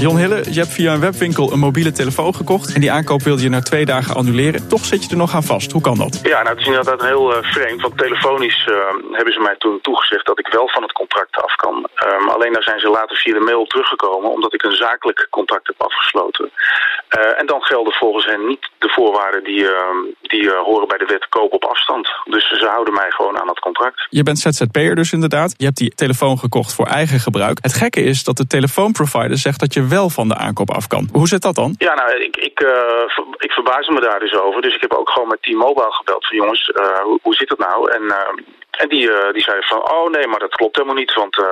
Jon 0.00 0.16
Hille, 0.16 0.52
je 0.52 0.60
hebt 0.60 0.72
via 0.72 0.92
een 0.92 1.00
webwinkel 1.00 1.52
een 1.52 1.58
mobiele 1.58 1.92
telefoon 1.92 2.34
gekocht. 2.34 2.74
En 2.74 2.80
die 2.80 2.92
aankoop 2.92 3.22
wilde 3.22 3.42
je 3.42 3.48
na 3.48 3.60
twee 3.60 3.84
dagen 3.84 4.14
annuleren. 4.14 4.68
Toch 4.68 4.84
zit 4.84 5.04
je 5.04 5.10
er 5.10 5.16
nog 5.16 5.34
aan 5.34 5.42
vast. 5.42 5.72
Hoe 5.72 5.80
kan 5.80 5.98
dat? 5.98 6.20
Ja, 6.22 6.42
nou 6.42 6.48
het 6.48 6.58
is 6.58 6.66
inderdaad 6.66 7.02
heel 7.02 7.34
eh, 7.34 7.52
vreemd. 7.52 7.80
Want 7.80 7.98
telefonisch 7.98 8.66
eh, 8.66 8.74
hebben 9.10 9.32
ze 9.32 9.40
mij 9.40 9.56
toen 9.58 9.78
toegezegd 9.82 10.26
dat 10.26 10.38
ik 10.38 10.48
wel 10.48 10.68
van 10.68 10.82
het 10.82 10.92
contract 10.92 11.36
af 11.36 11.54
kan. 11.54 11.88
Ehm, 11.94 12.28
alleen 12.28 12.52
daar 12.52 12.62
zijn 12.62 12.80
ze 12.80 12.88
later 12.88 13.16
via 13.16 13.32
de 13.32 13.44
mail 13.44 13.64
teruggekomen 13.64 14.30
omdat 14.30 14.54
ik 14.54 14.62
een 14.62 14.76
zakelijk 14.76 15.26
contract 15.30 15.66
heb 15.66 15.82
afgesloten. 15.82 16.50
Eh, 17.08 17.40
en 17.40 17.46
dan 17.46 17.62
gelden 17.62 17.92
volgens 17.92 18.26
hen 18.26 18.46
niet 18.46 18.70
de 18.78 18.88
voorwaarden 18.88 19.44
die, 19.44 19.66
die 20.22 20.50
eh, 20.50 20.62
horen 20.62 20.88
bij 20.88 20.98
de 20.98 21.04
wet 21.04 21.28
koop 21.28 21.52
op 21.52 21.64
afstand. 21.64 22.08
Dus 22.24 22.48
ze 22.48 22.66
houden 22.66 22.94
mij 22.94 23.10
gewoon 23.10 23.40
aan 23.40 23.48
het 23.48 23.58
contract. 23.58 24.06
Je 24.10 24.22
bent 24.22 24.38
ZZP'er 24.38 24.94
dus 24.94 25.12
inderdaad. 25.12 25.54
Je 25.56 25.64
hebt 25.64 25.76
die 25.76 25.94
telefoon 25.94 26.38
gekocht 26.38 26.74
voor 26.74 26.86
eigen 26.86 27.20
gebruik. 27.20 27.58
Het 27.60 27.74
gekke 27.74 28.00
is 28.02 28.24
dat 28.24 28.36
de 28.36 28.46
telefoonprovider 28.46 29.38
zegt 29.38 29.60
dat 29.60 29.74
je 29.74 29.85
wel 29.88 30.10
van 30.10 30.28
de 30.28 30.34
aankoop 30.34 30.70
af 30.70 30.86
kan. 30.86 31.08
Hoe 31.12 31.28
zit 31.28 31.42
dat 31.42 31.54
dan? 31.54 31.74
Ja, 31.78 31.94
nou, 31.94 32.10
ik, 32.22 32.36
ik, 32.36 32.60
eh, 32.60 33.24
ik 33.36 33.52
verbaas 33.52 33.88
me 33.88 34.00
daar 34.00 34.20
dus 34.20 34.34
over. 34.34 34.62
Dus 34.62 34.74
ik 34.74 34.80
heb 34.80 34.92
ook 34.92 35.10
gewoon 35.10 35.28
met 35.28 35.42
T-Mobile 35.42 35.92
gebeld 35.92 36.26
van 36.26 36.36
jongens, 36.36 36.70
eh, 36.70 36.98
hoe, 36.98 37.18
hoe 37.22 37.34
zit 37.34 37.48
dat 37.48 37.58
nou? 37.58 37.90
En, 37.90 38.02
eh, 38.02 38.42
en 38.70 38.88
die, 38.88 39.10
die 39.32 39.42
zei 39.42 39.62
van, 39.62 39.90
oh 39.92 40.10
nee, 40.10 40.26
maar 40.26 40.38
dat 40.38 40.54
klopt 40.54 40.76
helemaal 40.76 40.98
niet, 40.98 41.14
want... 41.14 41.44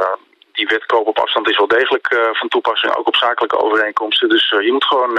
die 0.53 0.67
wet 0.67 0.87
koop 0.87 1.07
op 1.07 1.19
afstand 1.19 1.49
is 1.49 1.57
wel 1.57 1.67
degelijk 1.67 2.31
van 2.33 2.49
toepassing, 2.49 2.97
ook 2.97 3.07
op 3.07 3.17
zakelijke 3.17 3.61
overeenkomsten. 3.61 4.29
Dus 4.29 4.49
je 4.49 4.73
moet 4.73 4.85
gewoon 4.85 5.15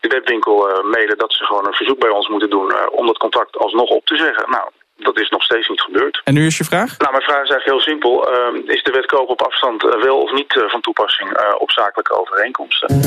de 0.00 0.08
webwinkel 0.08 0.56
mailen 0.82 1.18
dat 1.18 1.32
ze 1.32 1.44
gewoon 1.44 1.66
een 1.66 1.80
verzoek 1.80 1.98
bij 1.98 2.10
ons 2.10 2.28
moeten 2.28 2.50
doen 2.50 2.90
om 2.90 3.06
dat 3.06 3.18
contract 3.18 3.56
alsnog 3.58 3.88
op 3.88 4.06
te 4.06 4.16
zeggen. 4.16 4.50
Nou, 4.50 4.68
dat 4.96 5.18
is 5.20 5.28
nog 5.28 5.42
steeds 5.42 5.68
niet 5.68 5.80
gebeurd. 5.80 6.20
En 6.24 6.34
nu 6.34 6.46
is 6.46 6.58
je 6.58 6.64
vraag? 6.64 6.98
Nou, 6.98 7.10
mijn 7.12 7.22
vraag 7.22 7.42
is 7.42 7.50
eigenlijk 7.50 7.64
heel 7.64 7.80
simpel. 7.80 8.32
Eh, 8.32 8.74
is 8.74 8.82
de 8.82 8.90
wet 8.90 9.06
koop 9.06 9.28
op 9.28 9.42
afstand 9.42 9.84
eh, 9.84 10.02
wel 10.02 10.20
of 10.20 10.32
niet 10.32 10.56
eh, 10.56 10.68
van 10.68 10.80
toepassing 10.80 11.32
eh, 11.32 11.54
op 11.58 11.70
zakelijke 11.70 12.20
overeenkomsten? 12.20 13.02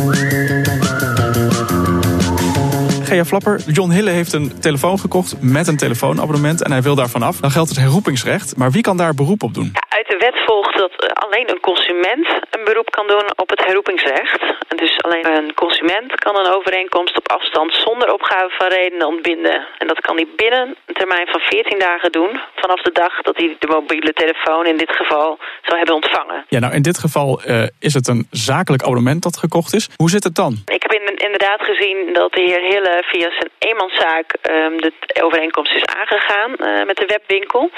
Gea 3.07 3.25
Flapper, 3.25 3.59
John 3.67 3.91
Hille 3.91 4.09
heeft 4.09 4.33
een 4.33 4.59
telefoon 4.59 4.99
gekocht 4.99 5.41
met 5.41 5.67
een 5.67 5.77
telefoonabonnement 5.77 6.63
en 6.63 6.71
hij 6.71 6.81
wil 6.81 6.95
daarvan 6.95 7.23
af. 7.23 7.35
Dan 7.37 7.51
geldt 7.51 7.69
het 7.69 7.79
herroepingsrecht. 7.79 8.57
Maar 8.57 8.71
wie 8.71 8.81
kan 8.81 8.97
daar 8.97 9.13
beroep 9.13 9.43
op 9.43 9.53
doen? 9.53 9.69
Ja, 9.73 9.83
uit 9.97 10.07
de 10.07 10.17
wet 10.17 10.37
volgt 10.45 10.77
dat 10.77 10.93
eh, 10.97 11.09
alleen 11.23 11.49
een 11.49 11.59
consument 11.59 12.27
een 12.55 12.65
beroep 12.69 12.89
kan 12.97 13.07
doen 13.07 13.25
op 13.43 13.49
het 13.49 13.65
herroepingsrecht. 13.65 14.41
En 14.67 14.77
dus 14.77 14.93
alleen 15.05 15.27
een 15.37 15.53
consument 15.53 16.15
kan 16.15 16.35
een 16.39 16.53
overeenkomst 16.57 17.17
op 17.17 17.27
afstand 17.31 17.73
zonder 17.73 18.13
opgave 18.13 18.53
van 18.57 18.67
redenen 18.67 19.07
ontbinden. 19.07 19.67
En 19.77 19.87
dat 19.87 19.99
kan 19.99 20.15
hij 20.15 20.27
binnen 20.35 20.75
een 20.85 20.97
termijn 21.01 21.27
van 21.27 21.39
14 21.39 21.79
dagen 21.79 22.11
doen. 22.11 22.31
Vanaf 22.55 22.81
de 22.81 22.91
dag 22.91 23.21
dat 23.21 23.37
hij 23.37 23.55
de 23.59 23.67
mobiele 23.67 24.13
telefoon 24.13 24.65
in 24.65 24.77
dit 24.77 24.91
geval 24.99 25.37
zou 25.61 25.77
hebben 25.77 25.95
ontvangen. 25.95 26.45
Ja, 26.47 26.59
nou 26.59 26.73
in 26.73 26.81
dit 26.81 26.97
geval 26.97 27.41
uh, 27.47 27.63
is 27.79 27.93
het 27.93 28.07
een 28.07 28.27
zakelijk 28.31 28.83
abonnement 28.83 29.23
dat 29.23 29.37
gekocht 29.37 29.73
is. 29.73 29.89
Hoe 29.95 30.09
zit 30.09 30.23
het 30.23 30.35
dan? 30.35 30.53
Ik 30.65 30.81
heb 30.81 30.91
inderdaad 31.27 31.61
gezien 31.61 32.13
dat 32.13 32.33
de 32.33 32.41
heer 32.41 32.61
Hille 32.61 32.96
via 33.03 33.29
zijn 33.31 33.51
eenmanszaak 33.57 34.33
um, 34.49 34.81
de 34.81 34.93
overeenkomst 35.21 35.73
is 35.73 35.85
aangegaan 35.85 36.51
uh, 36.57 36.85
met 36.85 36.97
de 36.97 37.05
webwinkel. 37.05 37.71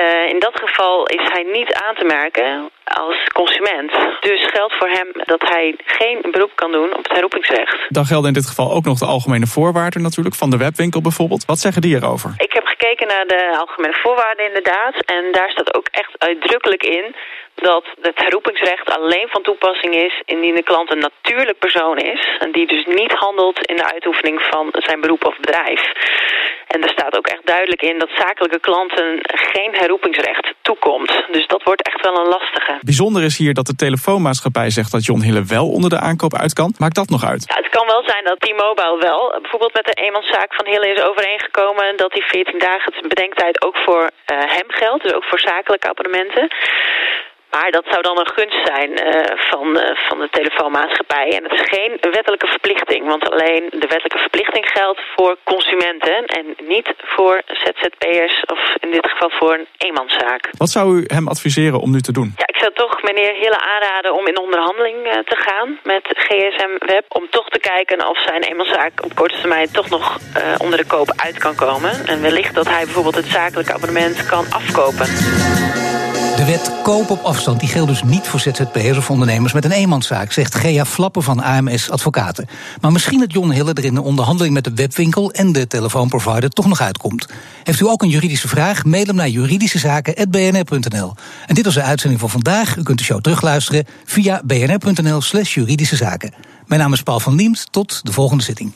Uh, 0.00 0.28
in 0.28 0.38
dat 0.38 0.60
geval 0.60 1.06
is 1.06 1.28
hij 1.32 1.42
niet 1.42 1.72
aan 1.72 1.94
te 1.94 2.04
merken 2.04 2.70
als 2.94 3.26
consument. 3.32 3.92
Dus 4.20 4.46
geldt 4.46 4.74
voor 4.78 4.88
hem 4.88 5.08
dat 5.12 5.42
hij 5.42 5.74
geen 5.84 6.18
beroep 6.30 6.52
kan 6.54 6.72
doen 6.72 6.96
op 6.96 7.02
het 7.02 7.12
herroepingsrecht. 7.12 7.78
Dan 7.88 8.04
gelden 8.04 8.28
in 8.28 8.34
dit 8.34 8.46
geval 8.46 8.72
ook 8.72 8.84
nog 8.84 8.98
de 8.98 9.06
algemene 9.06 9.46
voorwaarden 9.46 10.02
natuurlijk 10.02 10.36
van 10.36 10.50
de 10.50 10.56
webwinkel 10.56 11.00
bijvoorbeeld. 11.00 11.44
Wat 11.44 11.58
zeggen 11.58 11.82
die 11.82 11.96
erover? 11.96 12.34
Ik 12.36 12.52
heb 12.52 12.66
gekeken 12.66 13.06
naar 13.06 13.26
de 13.26 13.56
algemene 13.58 13.98
voorwaarden 14.02 14.46
inderdaad. 14.46 14.94
En 15.04 15.32
daar 15.32 15.50
staat 15.50 15.74
ook 15.74 15.88
echt 15.90 16.12
uitdrukkelijk 16.18 16.82
in 16.82 17.14
dat 17.54 17.84
het 18.00 18.18
herroepingsrecht 18.18 18.90
alleen 18.98 19.28
van 19.28 19.42
toepassing 19.42 19.94
is 19.94 20.22
indien 20.24 20.54
de 20.54 20.62
klant 20.62 20.90
een 20.90 20.98
natuurlijk 20.98 21.58
persoon 21.58 21.98
is. 21.98 22.36
En 22.38 22.52
die 22.52 22.66
dus 22.66 22.84
niet 22.86 23.12
handelt 23.12 23.66
in 23.66 23.76
de 23.76 23.92
uitoefening 23.92 24.42
van 24.42 24.68
zijn 24.72 25.00
beroep 25.00 25.24
of 25.26 25.36
bedrijf. 25.36 25.82
En 26.66 26.82
er 26.82 26.90
staat 26.90 27.16
ook 27.16 27.26
echt 27.26 27.46
duidelijk 27.46 27.82
in 27.82 27.98
dat 27.98 28.10
zakelijke 28.16 28.60
klanten 28.60 29.20
geen 29.22 29.74
herroepingsrecht 29.74 30.54
toekomt. 30.62 31.24
Dus 31.30 31.46
dat 31.46 31.62
wordt 31.62 31.82
echt 31.82 32.00
wel 32.00 32.18
een 32.18 32.28
lastige. 32.28 32.75
Bijzonder 32.80 33.22
is 33.22 33.38
hier 33.38 33.54
dat 33.54 33.66
de 33.66 33.74
telefoonmaatschappij 33.74 34.70
zegt 34.70 34.92
dat 34.92 35.04
John 35.04 35.22
Hille 35.22 35.44
wel 35.44 35.68
onder 35.70 35.90
de 35.90 35.98
aankoop 35.98 36.34
uit 36.34 36.52
kan. 36.52 36.74
Maakt 36.78 36.94
dat 36.94 37.08
nog 37.08 37.24
uit? 37.24 37.44
Ja, 37.48 37.56
het 37.56 37.68
kan 37.68 37.86
wel 37.86 38.02
zijn 38.06 38.24
dat 38.24 38.40
T-Mobile 38.40 38.98
wel 39.00 39.38
bijvoorbeeld 39.40 39.74
met 39.74 39.84
de 39.84 40.02
eenmanszaak 40.04 40.54
van 40.54 40.66
Hille 40.66 40.92
is 40.94 41.02
overeengekomen 41.02 41.96
dat 41.96 42.12
die 42.12 42.22
14 42.22 42.58
dagen 42.58 43.08
bedenktijd 43.08 43.62
ook 43.62 43.76
voor 43.76 44.02
uh, 44.02 44.38
hem 44.56 44.68
geldt. 44.68 45.02
Dus 45.02 45.12
ook 45.12 45.24
voor 45.24 45.40
zakelijke 45.40 45.88
abonnementen. 45.88 46.48
Maar 47.56 47.70
dat 47.70 47.86
zou 47.92 48.02
dan 48.02 48.18
een 48.18 48.32
gunst 48.38 48.60
zijn 48.72 48.90
uh, 48.90 49.02
van, 49.50 49.66
uh, 49.76 49.82
van 50.08 50.18
de 50.18 50.28
telefoonmaatschappij. 50.30 51.28
En 51.36 51.42
het 51.42 51.52
is 51.52 51.66
geen 51.76 51.92
wettelijke 52.16 52.46
verplichting. 52.46 53.06
Want 53.06 53.30
alleen 53.30 53.64
de 53.70 53.88
wettelijke 53.94 54.18
verplichting 54.26 54.66
geldt 54.78 55.00
voor 55.14 55.36
consumenten. 55.44 56.16
En 56.38 56.44
niet 56.74 56.88
voor 57.14 57.42
ZZP'ers 57.46 58.44
of 58.54 58.60
in 58.80 58.90
dit 58.90 59.06
geval 59.10 59.30
voor 59.30 59.54
een 59.54 59.66
eenmanszaak. 59.76 60.50
Wat 60.58 60.70
zou 60.70 60.98
u 60.98 61.04
hem 61.06 61.28
adviseren 61.28 61.80
om 61.80 61.90
nu 61.90 62.00
te 62.00 62.12
doen? 62.12 62.34
Ja, 62.36 62.46
ik 62.46 62.56
zou 62.62 62.72
toch 62.74 63.02
meneer 63.02 63.32
Hille 63.34 63.60
aanraden 63.74 64.14
om 64.18 64.26
in 64.26 64.38
onderhandeling 64.38 64.98
uh, 65.06 65.12
te 65.12 65.36
gaan 65.46 65.78
met 65.82 66.04
GSM 66.26 66.72
Web. 66.78 67.04
Om 67.08 67.26
toch 67.30 67.48
te 67.48 67.58
kijken 67.58 68.08
of 68.08 68.18
zijn 68.22 68.42
eenmanszaak 68.42 69.04
op 69.04 69.14
korte 69.14 69.40
termijn 69.40 69.72
toch 69.72 69.88
nog 69.88 70.18
onder 70.58 70.78
de 70.78 70.86
koop 70.86 71.12
uit 71.16 71.38
kan 71.38 71.54
komen. 71.54 72.06
En 72.06 72.22
wellicht 72.22 72.54
dat 72.54 72.68
hij 72.68 72.84
bijvoorbeeld 72.84 73.14
het 73.14 73.26
zakelijke 73.26 73.72
abonnement 73.72 74.26
kan 74.26 74.44
afkopen. 74.50 75.06
De 76.36 76.44
wet 76.44 76.82
koop 76.82 77.10
op 77.10 77.22
afstand 77.22 77.45
die 77.54 77.68
geldt 77.68 77.88
dus 77.88 78.02
niet 78.02 78.26
voor 78.26 78.40
ZZP'ers 78.40 78.96
of 78.96 79.10
ondernemers 79.10 79.52
met 79.52 79.64
een 79.64 79.70
eenmanszaak, 79.70 80.32
zegt 80.32 80.54
Gea 80.54 80.84
Flappen 80.84 81.22
van 81.22 81.42
AMS 81.42 81.90
Advocaten. 81.90 82.48
Maar 82.80 82.92
misschien 82.92 83.20
dat 83.20 83.32
John 83.32 83.50
Hille 83.50 83.72
er 83.72 83.84
in 83.84 83.94
de 83.94 84.02
onderhandeling 84.02 84.54
met 84.54 84.64
de 84.64 84.74
webwinkel 84.74 85.32
en 85.32 85.52
de 85.52 85.66
telefoonprovider 85.66 86.50
toch 86.50 86.66
nog 86.66 86.80
uitkomt. 86.80 87.26
Heeft 87.62 87.80
u 87.80 87.86
ook 87.86 88.02
een 88.02 88.08
juridische 88.08 88.48
vraag? 88.48 88.84
Mail 88.84 89.04
hem 89.04 89.14
naar 89.14 89.28
juridischezaken.bnr.nl. 89.28 91.14
En 91.46 91.54
dit 91.54 91.64
was 91.64 91.74
de 91.74 91.82
uitzending 91.82 92.20
van 92.20 92.30
vandaag. 92.30 92.76
U 92.76 92.82
kunt 92.82 92.98
de 92.98 93.04
show 93.04 93.20
terugluisteren 93.20 93.84
via 94.04 94.40
bnr.nl/slash 94.44 95.54
juridische 95.54 95.96
zaken. 95.96 96.32
Mijn 96.66 96.80
naam 96.80 96.92
is 96.92 97.02
Paul 97.02 97.20
van 97.20 97.34
Liemt. 97.34 97.66
Tot 97.70 98.00
de 98.02 98.12
volgende 98.12 98.44
zitting. 98.44 98.72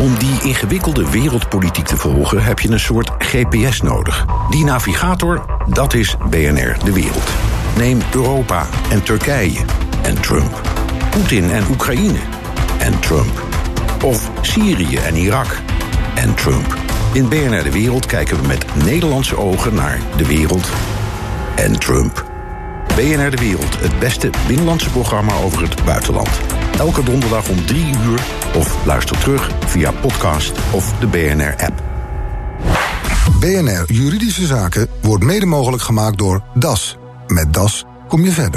Om 0.00 0.18
die 0.18 0.40
ingewikkelde 0.42 1.10
wereldpolitiek 1.10 1.86
te 1.86 1.96
volgen 1.96 2.44
heb 2.44 2.58
je 2.58 2.70
een 2.70 2.80
soort 2.80 3.10
GPS 3.18 3.80
nodig. 3.80 4.26
Die 4.50 4.64
navigator, 4.64 5.64
dat 5.68 5.94
is 5.94 6.16
BNR 6.30 6.76
De 6.84 6.92
Wereld. 6.92 7.53
Neem 7.76 7.98
Europa 8.14 8.66
en 8.90 9.02
Turkije 9.02 9.60
en 10.02 10.20
Trump. 10.20 10.60
Poetin 11.10 11.50
en 11.50 11.64
Oekraïne 11.70 12.18
en 12.78 13.00
Trump. 13.00 13.42
Of 14.02 14.30
Syrië 14.40 14.96
en 14.96 15.16
Irak 15.16 15.62
en 16.14 16.34
Trump. 16.34 16.76
In 17.12 17.28
BNR 17.28 17.62
De 17.62 17.72
Wereld 17.72 18.06
kijken 18.06 18.40
we 18.40 18.46
met 18.46 18.84
Nederlandse 18.84 19.38
ogen 19.38 19.74
naar 19.74 20.00
de 20.16 20.26
wereld 20.26 20.68
en 21.54 21.78
Trump. 21.78 22.24
BNR 22.86 23.30
De 23.30 23.36
Wereld, 23.36 23.80
het 23.80 23.98
beste 23.98 24.30
binnenlandse 24.46 24.90
programma 24.90 25.32
over 25.34 25.62
het 25.62 25.84
buitenland. 25.84 26.30
Elke 26.78 27.02
donderdag 27.02 27.48
om 27.48 27.66
3 27.66 27.84
uur 27.84 28.22
of 28.56 28.86
luister 28.86 29.18
terug 29.18 29.50
via 29.66 29.90
podcast 29.90 30.52
of 30.70 30.92
de 30.98 31.06
BNR-app. 31.06 31.82
BNR 33.40 33.84
Juridische 33.86 34.46
Zaken 34.46 34.88
wordt 35.02 35.24
mede 35.24 35.46
mogelijk 35.46 35.82
gemaakt 35.82 36.18
door 36.18 36.42
DAS. 36.54 36.96
Met 37.34 37.52
DAS 37.54 37.84
kom 38.08 38.24
je 38.24 38.30
verder. 38.32 38.52